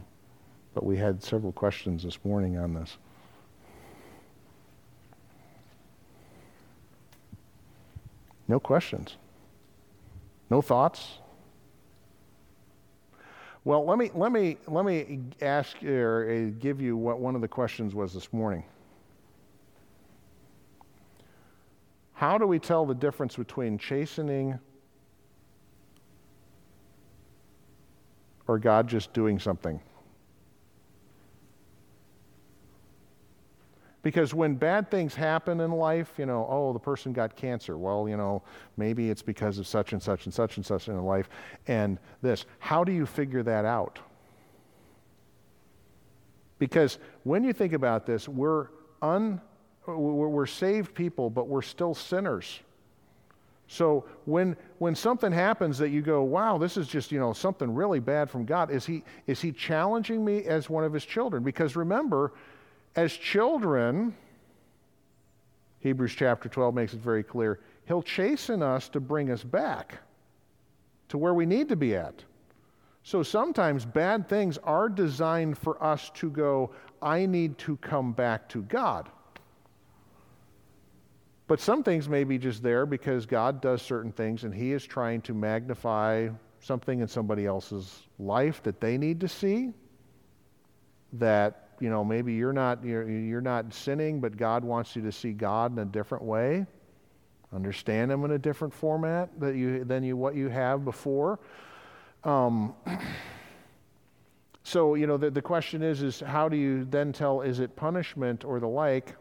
but 0.73 0.85
we 0.85 0.95
had 0.95 1.21
several 1.21 1.51
questions 1.51 2.03
this 2.03 2.17
morning 2.23 2.57
on 2.57 2.73
this. 2.73 2.97
No 8.47 8.59
questions. 8.59 9.17
No 10.49 10.61
thoughts. 10.61 11.17
Well, 13.65 13.85
let 13.85 13.97
me, 13.97 14.11
let 14.15 14.31
me, 14.31 14.57
let 14.67 14.85
me 14.85 15.19
ask 15.41 15.83
or 15.83 16.29
uh, 16.29 16.57
give 16.57 16.79
you 16.79 16.95
what 16.95 17.19
one 17.19 17.35
of 17.35 17.41
the 17.41 17.49
questions 17.49 17.93
was 17.93 18.13
this 18.13 18.31
morning. 18.31 18.63
How 22.17 22.39
do 22.39 22.47
we 22.47 22.57
tell 22.57 22.83
the 22.83 22.95
difference 22.95 23.35
between 23.35 23.77
chastening 23.77 24.57
or 28.47 28.57
God 28.57 28.87
just 28.87 29.13
doing 29.13 29.37
something? 29.37 29.79
Because 34.01 34.33
when 34.33 34.55
bad 34.55 34.89
things 34.89 35.13
happen 35.13 35.59
in 35.59 35.69
life, 35.69 36.13
you 36.17 36.25
know, 36.25 36.47
oh, 36.49 36.73
the 36.73 36.79
person 36.79 37.13
got 37.13 37.35
cancer. 37.35 37.77
Well, 37.77 38.09
you 38.09 38.17
know, 38.17 38.41
maybe 38.77 39.11
it's 39.11 39.21
because 39.21 39.59
of 39.59 39.67
such 39.67 39.93
and 39.93 40.01
such 40.01 40.25
and 40.25 40.33
such 40.33 40.57
and 40.57 40.65
such 40.65 40.87
in 40.87 40.99
life. 41.03 41.29
And 41.67 41.99
this, 42.23 42.47
how 42.57 42.83
do 42.83 42.91
you 42.91 43.05
figure 43.05 43.43
that 43.43 43.63
out? 43.63 43.99
Because 46.57 46.97
when 47.25 47.43
you 47.43 47.53
think 47.53 47.73
about 47.73 48.07
this, 48.07 48.27
we're 48.27 48.69
un, 49.03 49.39
we're 49.95 50.45
saved 50.45 50.93
people, 50.93 51.29
but 51.29 51.47
we're 51.47 51.61
still 51.61 51.93
sinners. 51.93 52.59
So 53.67 54.05
when 54.25 54.55
when 54.79 54.95
something 54.95 55.31
happens 55.31 55.77
that 55.79 55.89
you 55.89 56.01
go, 56.01 56.23
wow, 56.23 56.57
this 56.57 56.77
is 56.77 56.87
just 56.87 57.11
you 57.11 57.19
know 57.19 57.33
something 57.33 57.73
really 57.73 57.99
bad 57.99 58.29
from 58.29 58.45
God, 58.45 58.71
is 58.71 58.85
he 58.85 59.03
is 59.27 59.41
he 59.41 59.51
challenging 59.51 60.23
me 60.23 60.43
as 60.43 60.69
one 60.69 60.83
of 60.83 60.93
his 60.93 61.05
children? 61.05 61.43
Because 61.43 61.75
remember, 61.75 62.33
as 62.95 63.13
children, 63.13 64.15
Hebrews 65.79 66.13
chapter 66.15 66.49
12 66.49 66.73
makes 66.73 66.93
it 66.93 66.99
very 66.99 67.23
clear, 67.23 67.59
He'll 67.87 68.01
chasten 68.01 68.61
us 68.61 68.89
to 68.89 68.99
bring 68.99 69.31
us 69.31 69.43
back 69.43 69.99
to 71.09 71.17
where 71.17 71.33
we 71.33 71.45
need 71.45 71.69
to 71.69 71.75
be 71.75 71.95
at. 71.95 72.23
So 73.03 73.23
sometimes 73.23 73.85
bad 73.85 74.27
things 74.27 74.57
are 74.59 74.89
designed 74.89 75.57
for 75.57 75.81
us 75.81 76.11
to 76.15 76.29
go, 76.29 76.71
I 77.01 77.25
need 77.25 77.57
to 77.59 77.77
come 77.77 78.11
back 78.11 78.49
to 78.49 78.63
God. 78.63 79.09
But 81.47 81.61
some 81.61 81.81
things 81.81 82.09
may 82.09 82.23
be 82.23 82.37
just 82.37 82.61
there 82.61 82.85
because 82.85 83.25
God 83.25 83.61
does 83.61 83.81
certain 83.81 84.11
things 84.11 84.43
and 84.43 84.53
He 84.53 84.73
is 84.73 84.85
trying 84.85 85.21
to 85.21 85.33
magnify 85.33 86.29
something 86.59 86.99
in 86.99 87.07
somebody 87.07 87.45
else's 87.45 88.07
life 88.19 88.61
that 88.63 88.81
they 88.81 88.97
need 88.97 89.21
to 89.21 89.27
see 89.27 89.71
that 91.13 91.67
you 91.79 91.89
know, 91.89 92.03
maybe 92.03 92.33
you're 92.33 92.53
not, 92.53 92.83
you're, 92.83 93.09
you're 93.09 93.41
not 93.41 93.73
sinning, 93.73 94.19
but 94.19 94.35
God 94.35 94.63
wants 94.63 94.95
you 94.95 95.01
to 95.03 95.11
see 95.11 95.31
God 95.31 95.71
in 95.71 95.79
a 95.79 95.85
different 95.85 96.23
way, 96.23 96.65
understand 97.53 98.11
Him 98.11 98.25
in 98.25 98.31
a 98.31 98.39
different 98.39 98.73
format 98.73 99.29
that 99.39 99.55
you, 99.55 99.83
than 99.83 100.03
you, 100.03 100.17
what 100.17 100.35
you 100.35 100.49
have 100.49 100.83
before. 100.83 101.39
Um, 102.23 102.73
so, 104.63 104.95
you 104.95 105.07
know, 105.07 105.17
the, 105.17 105.29
the 105.29 105.41
question 105.41 105.83
is, 105.83 106.01
is 106.01 106.19
how 106.19 106.49
do 106.49 106.57
you 106.57 106.85
then 106.85 107.13
tell, 107.13 107.41
is 107.41 107.59
it 107.59 107.75
punishment 107.75 108.43
or 108.43 108.59
the 108.59 108.67
like? 108.67 109.15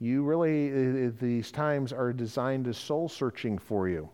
You 0.00 0.22
really, 0.22 1.08
these 1.10 1.52
times 1.52 1.92
are 1.92 2.12
designed 2.12 2.66
as 2.66 2.78
soul 2.78 3.08
searching 3.08 3.58
for 3.58 3.88
you. 3.88 4.08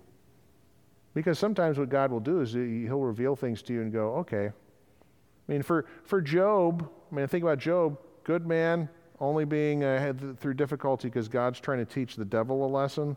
Because 1.15 1.39
sometimes 1.39 1.79
what 1.79 1.89
God 1.89 2.11
will 2.11 2.21
do 2.21 2.41
is 2.41 2.53
He'll 2.53 3.01
reveal 3.01 3.37
things 3.37 3.63
to 3.63 3.73
you 3.73 3.83
and 3.83 3.93
go, 3.93 4.17
okay. 4.17 4.49
I 4.49 5.53
mean, 5.53 5.63
for, 5.63 5.87
for 6.05 6.21
Job, 6.21 6.91
I 7.11 7.15
mean, 7.15 7.27
think 7.29 7.43
about 7.43 7.59
Job, 7.59 7.99
good 8.25 8.47
man, 8.47 8.89
only 9.21 9.45
being 9.45 9.85
uh, 9.85 10.13
through 10.41 10.55
difficulty 10.55 11.09
because 11.09 11.29
God's 11.29 11.61
trying 11.61 11.79
to 11.79 11.85
teach 11.85 12.17
the 12.17 12.25
devil 12.25 12.67
a 12.67 12.69
lesson. 12.69 13.17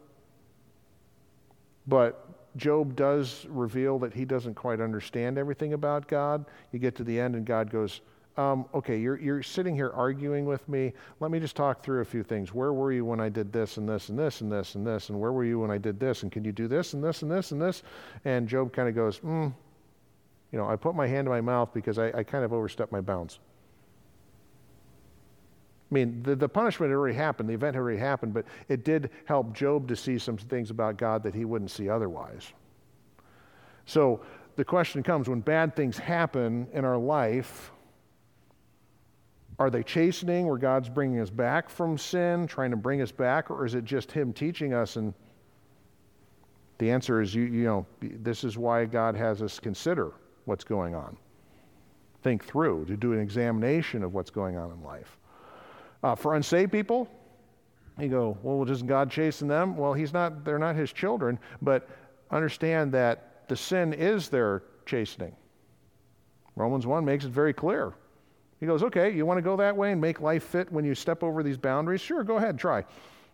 But 1.88 2.56
Job 2.56 2.96
does 2.96 3.46
reveal 3.50 4.00
that 4.00 4.14
he 4.14 4.26
doesn't 4.26 4.54
quite 4.54 4.80
understand 4.80 5.38
everything 5.38 5.74
about 5.74 6.08
God. 6.08 6.46
You 6.72 6.80
get 6.80 6.96
to 6.98 7.04
the 7.04 7.20
end, 7.20 7.36
and 7.36 7.46
God 7.46 7.72
goes, 7.72 8.02
um, 8.40 8.66
Okay, 8.74 8.98
you're, 8.98 9.20
you're 9.20 9.44
sitting 9.44 9.76
here 9.76 9.92
arguing 9.94 10.46
with 10.46 10.68
me. 10.70 10.94
Let 11.20 11.30
me 11.30 11.40
just 11.40 11.56
talk 11.56 11.84
through 11.84 12.02
a 12.02 12.06
few 12.06 12.24
things. 12.24 12.54
Where 12.54 12.72
were 12.72 12.92
you 12.92 13.04
when 13.04 13.20
I 13.20 13.28
did 13.28 13.52
this 13.52 13.78
and 13.78 13.88
this 13.88 14.10
and 14.10 14.18
this 14.18 14.42
and 14.42 14.52
this 14.52 14.76
and 14.76 14.88
this? 14.88 15.10
And 15.10 15.20
where 15.20 15.34
were 15.34 15.44
you 15.44 15.60
when 15.60 15.72
I 15.72 15.78
did 15.78 16.00
this? 16.00 16.24
And 16.24 16.32
can 16.32 16.46
you 16.46 16.54
do 16.54 16.68
this 16.68 16.94
and 16.94 17.04
this 17.04 17.22
and 17.22 17.30
this 17.30 17.52
and 17.52 17.62
this? 17.62 17.84
And 18.24 18.48
Job 18.48 18.72
kind 18.72 18.88
of 18.88 18.96
goes, 18.96 19.18
Hmm. 19.18 19.48
You 20.52 20.58
know, 20.58 20.68
I 20.68 20.78
put 20.78 20.96
my 20.96 21.06
hand 21.06 21.28
in 21.28 21.32
my 21.32 21.42
mouth 21.42 21.74
because 21.74 22.00
I, 22.00 22.08
I 22.08 22.24
kind 22.24 22.44
of 22.44 22.54
overstepped 22.54 22.92
my 22.92 23.02
bounds. 23.02 23.40
I 25.92 25.94
mean, 25.94 26.24
the, 26.24 26.36
the 26.36 26.50
punishment 26.50 26.90
had 26.90 26.96
already 26.96 27.16
happened, 27.16 27.50
the 27.50 27.54
event 27.54 27.76
had 27.76 27.82
already 27.82 28.00
happened, 28.00 28.34
but 28.34 28.46
it 28.68 28.84
did 28.84 29.10
help 29.26 29.54
Job 29.54 29.88
to 29.90 29.96
see 29.96 30.18
some 30.18 30.38
things 30.38 30.72
about 30.72 30.98
God 30.98 31.24
that 31.24 31.36
he 31.36 31.46
wouldn't 31.46 31.72
see 31.72 31.90
otherwise. 31.90 32.52
So 33.86 34.22
the 34.56 34.66
question 34.66 35.04
comes 35.04 35.28
when 35.28 35.42
bad 35.42 35.76
things 35.76 35.98
happen 35.98 36.68
in 36.74 36.86
our 36.86 36.98
life, 36.98 37.72
are 39.60 39.70
they 39.70 39.84
chastening 39.84 40.48
where 40.48 40.58
God's 40.58 40.88
bringing 40.88 41.20
us 41.20 41.30
back 41.30 41.70
from 41.70 41.98
sin, 41.98 42.48
trying 42.48 42.72
to 42.72 42.78
bring 42.78 43.02
us 43.02 43.12
back, 43.12 43.52
or 43.52 43.66
is 43.66 43.76
it 43.76 43.84
just 43.84 44.10
Him 44.10 44.32
teaching 44.32 44.74
us? 44.74 44.96
And 44.96 45.14
the 46.78 46.90
answer 46.90 47.22
is, 47.22 47.36
you, 47.36 47.44
you 47.44 47.66
know, 47.66 47.86
this 48.02 48.46
is 48.46 48.58
why 48.58 48.86
God 48.86 49.16
has 49.16 49.42
us 49.42 49.60
consider 49.60 50.14
what's 50.46 50.64
going 50.64 50.96
on, 50.96 51.18
think 52.24 52.46
through, 52.46 52.86
to 52.86 52.96
do 52.96 53.12
an 53.12 53.20
examination 53.20 54.02
of 54.02 54.14
what's 54.14 54.32
going 54.32 54.56
on 54.58 54.72
in 54.72 54.82
life. 54.82 55.18
Uh, 56.04 56.16
for 56.16 56.36
unsaved 56.36 56.72
people, 56.72 57.10
you 58.00 58.08
go, 58.08 58.38
well, 58.42 58.64
doesn't 58.64 58.88
God 58.88 59.12
chasten 59.12 59.50
them? 59.50 59.76
Well, 59.76 59.92
he's 59.92 60.14
not, 60.14 60.46
they're 60.46 60.58
not 60.58 60.78
his 60.78 60.94
children, 60.94 61.38
but 61.62 61.90
understand 62.32 62.94
that 62.94 63.44
the 63.50 63.58
sin 63.58 63.92
is 63.92 64.30
their 64.30 64.64
chastening. 64.86 65.36
Romans 66.56 66.88
1 66.88 67.04
makes 67.04 67.26
it 67.26 67.32
very 67.32 67.54
clear. 67.54 67.94
He 68.60 68.66
goes, 68.66 68.84
okay, 68.84 69.14
you 69.16 69.26
want 69.26 69.38
to 69.38 69.42
go 69.42 69.56
that 69.58 69.76
way 69.76 69.92
and 69.92 70.02
make 70.02 70.20
life 70.20 70.44
fit 70.44 70.72
when 70.72 70.84
you 70.84 70.94
step 70.94 71.24
over 71.24 71.44
these 71.44 71.58
boundaries? 71.58 72.02
Sure, 72.02 72.24
go 72.24 72.38
ahead, 72.38 72.58
try. 72.58 72.84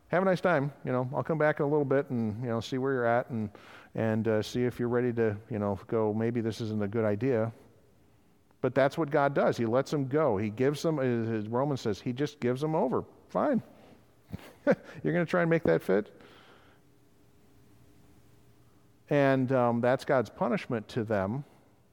Have 0.10 0.22
a 0.22 0.26
nice 0.26 0.42
time. 0.42 0.72
You 0.84 0.92
know, 0.92 1.10
I'll 1.16 1.24
come 1.24 1.40
back 1.40 1.60
in 1.60 1.66
a 1.66 1.70
little 1.70 1.86
bit 1.86 2.10
and, 2.12 2.42
you 2.44 2.50
know, 2.50 2.60
see 2.60 2.78
where 2.78 2.94
you're 2.94 3.08
at 3.08 3.30
and, 3.32 3.50
and 3.96 4.28
uh, 4.28 4.42
see 4.44 4.64
if 4.64 4.80
you're 4.80 4.90
ready 4.90 5.12
to, 5.14 5.36
you 5.50 5.58
know, 5.58 5.80
go, 5.88 6.14
maybe 6.14 6.42
this 6.42 6.62
isn't 6.62 6.84
a 6.84 6.88
good 6.88 7.06
idea. 7.06 7.52
But 8.62 8.76
that's 8.76 8.98
what 8.98 9.10
God 9.10 9.34
does. 9.34 9.58
He 9.58 9.66
lets 9.66 9.92
them 9.92 10.08
go. 10.08 10.38
He 10.38 10.50
gives 10.50 10.82
them, 10.82 11.00
as 11.00 11.48
Romans 11.48 11.82
says, 11.82 12.00
He 12.00 12.14
just 12.14 12.40
gives 12.40 12.62
them 12.62 12.76
over. 12.76 13.04
Fine. 13.30 13.62
You're 15.04 15.14
going 15.14 15.26
to 15.26 15.30
try 15.30 15.42
and 15.42 15.50
make 15.50 15.64
that 15.64 15.82
fit? 15.82 16.12
And 19.10 19.52
um, 19.52 19.82
that's 19.82 20.06
God's 20.06 20.30
punishment 20.30 20.88
to 20.90 21.04
them. 21.04 21.44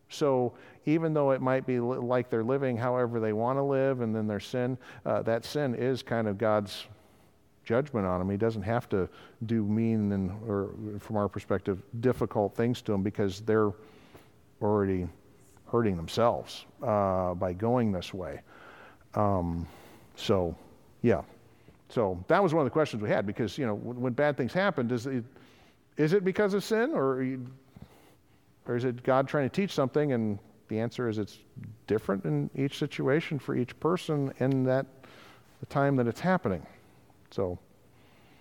So 0.08 0.54
even 0.86 1.14
though 1.14 1.30
it 1.30 1.40
might 1.40 1.66
be 1.66 1.80
li- 1.80 1.98
like 1.98 2.30
they're 2.30 2.44
living 2.44 2.76
however 2.76 3.20
they 3.20 3.32
want 3.32 3.58
to 3.58 3.62
live 3.62 4.00
and 4.00 4.14
then 4.14 4.26
their 4.26 4.40
sin, 4.40 4.76
uh, 5.06 5.22
that 5.22 5.44
sin 5.44 5.74
is 5.74 6.02
kind 6.02 6.28
of 6.28 6.38
God's 6.38 6.86
judgment 7.64 8.06
on 8.06 8.18
them. 8.18 8.28
He 8.28 8.36
doesn't 8.36 8.62
have 8.62 8.88
to 8.90 9.08
do 9.46 9.64
mean 9.64 10.12
and, 10.12 10.30
or 10.48 10.70
from 10.98 11.16
our 11.16 11.28
perspective, 11.28 11.82
difficult 12.00 12.56
things 12.56 12.82
to 12.82 12.92
them 12.92 13.02
because 13.02 13.40
they're 13.40 13.72
already 14.60 15.08
hurting 15.70 15.96
themselves 15.96 16.66
uh, 16.82 17.34
by 17.34 17.52
going 17.52 17.92
this 17.92 18.12
way. 18.12 18.40
Um, 19.14 19.66
so, 20.16 20.54
yeah. 21.02 21.22
So 21.88 22.22
that 22.28 22.42
was 22.42 22.54
one 22.54 22.62
of 22.62 22.66
the 22.66 22.72
questions 22.72 23.02
we 23.02 23.08
had 23.08 23.26
because, 23.26 23.58
you 23.58 23.66
know, 23.66 23.74
when, 23.74 24.00
when 24.00 24.12
bad 24.12 24.36
things 24.36 24.52
happen, 24.52 24.88
does 24.88 25.06
it, 25.06 25.24
is 25.96 26.12
it 26.12 26.24
because 26.24 26.54
of 26.54 26.64
sin 26.64 26.92
or, 26.94 27.22
you, 27.22 27.46
or 28.66 28.76
is 28.76 28.84
it 28.84 29.02
God 29.02 29.28
trying 29.28 29.48
to 29.48 29.54
teach 29.54 29.72
something? 29.72 30.12
And 30.12 30.38
the 30.72 30.80
answer 30.80 31.06
is 31.06 31.18
it's 31.18 31.38
different 31.86 32.24
in 32.24 32.48
each 32.56 32.78
situation 32.78 33.38
for 33.38 33.54
each 33.54 33.78
person 33.78 34.32
in 34.38 34.64
that 34.64 34.86
the 35.60 35.66
time 35.66 35.96
that 35.96 36.06
it's 36.06 36.20
happening. 36.20 36.66
So 37.30 37.58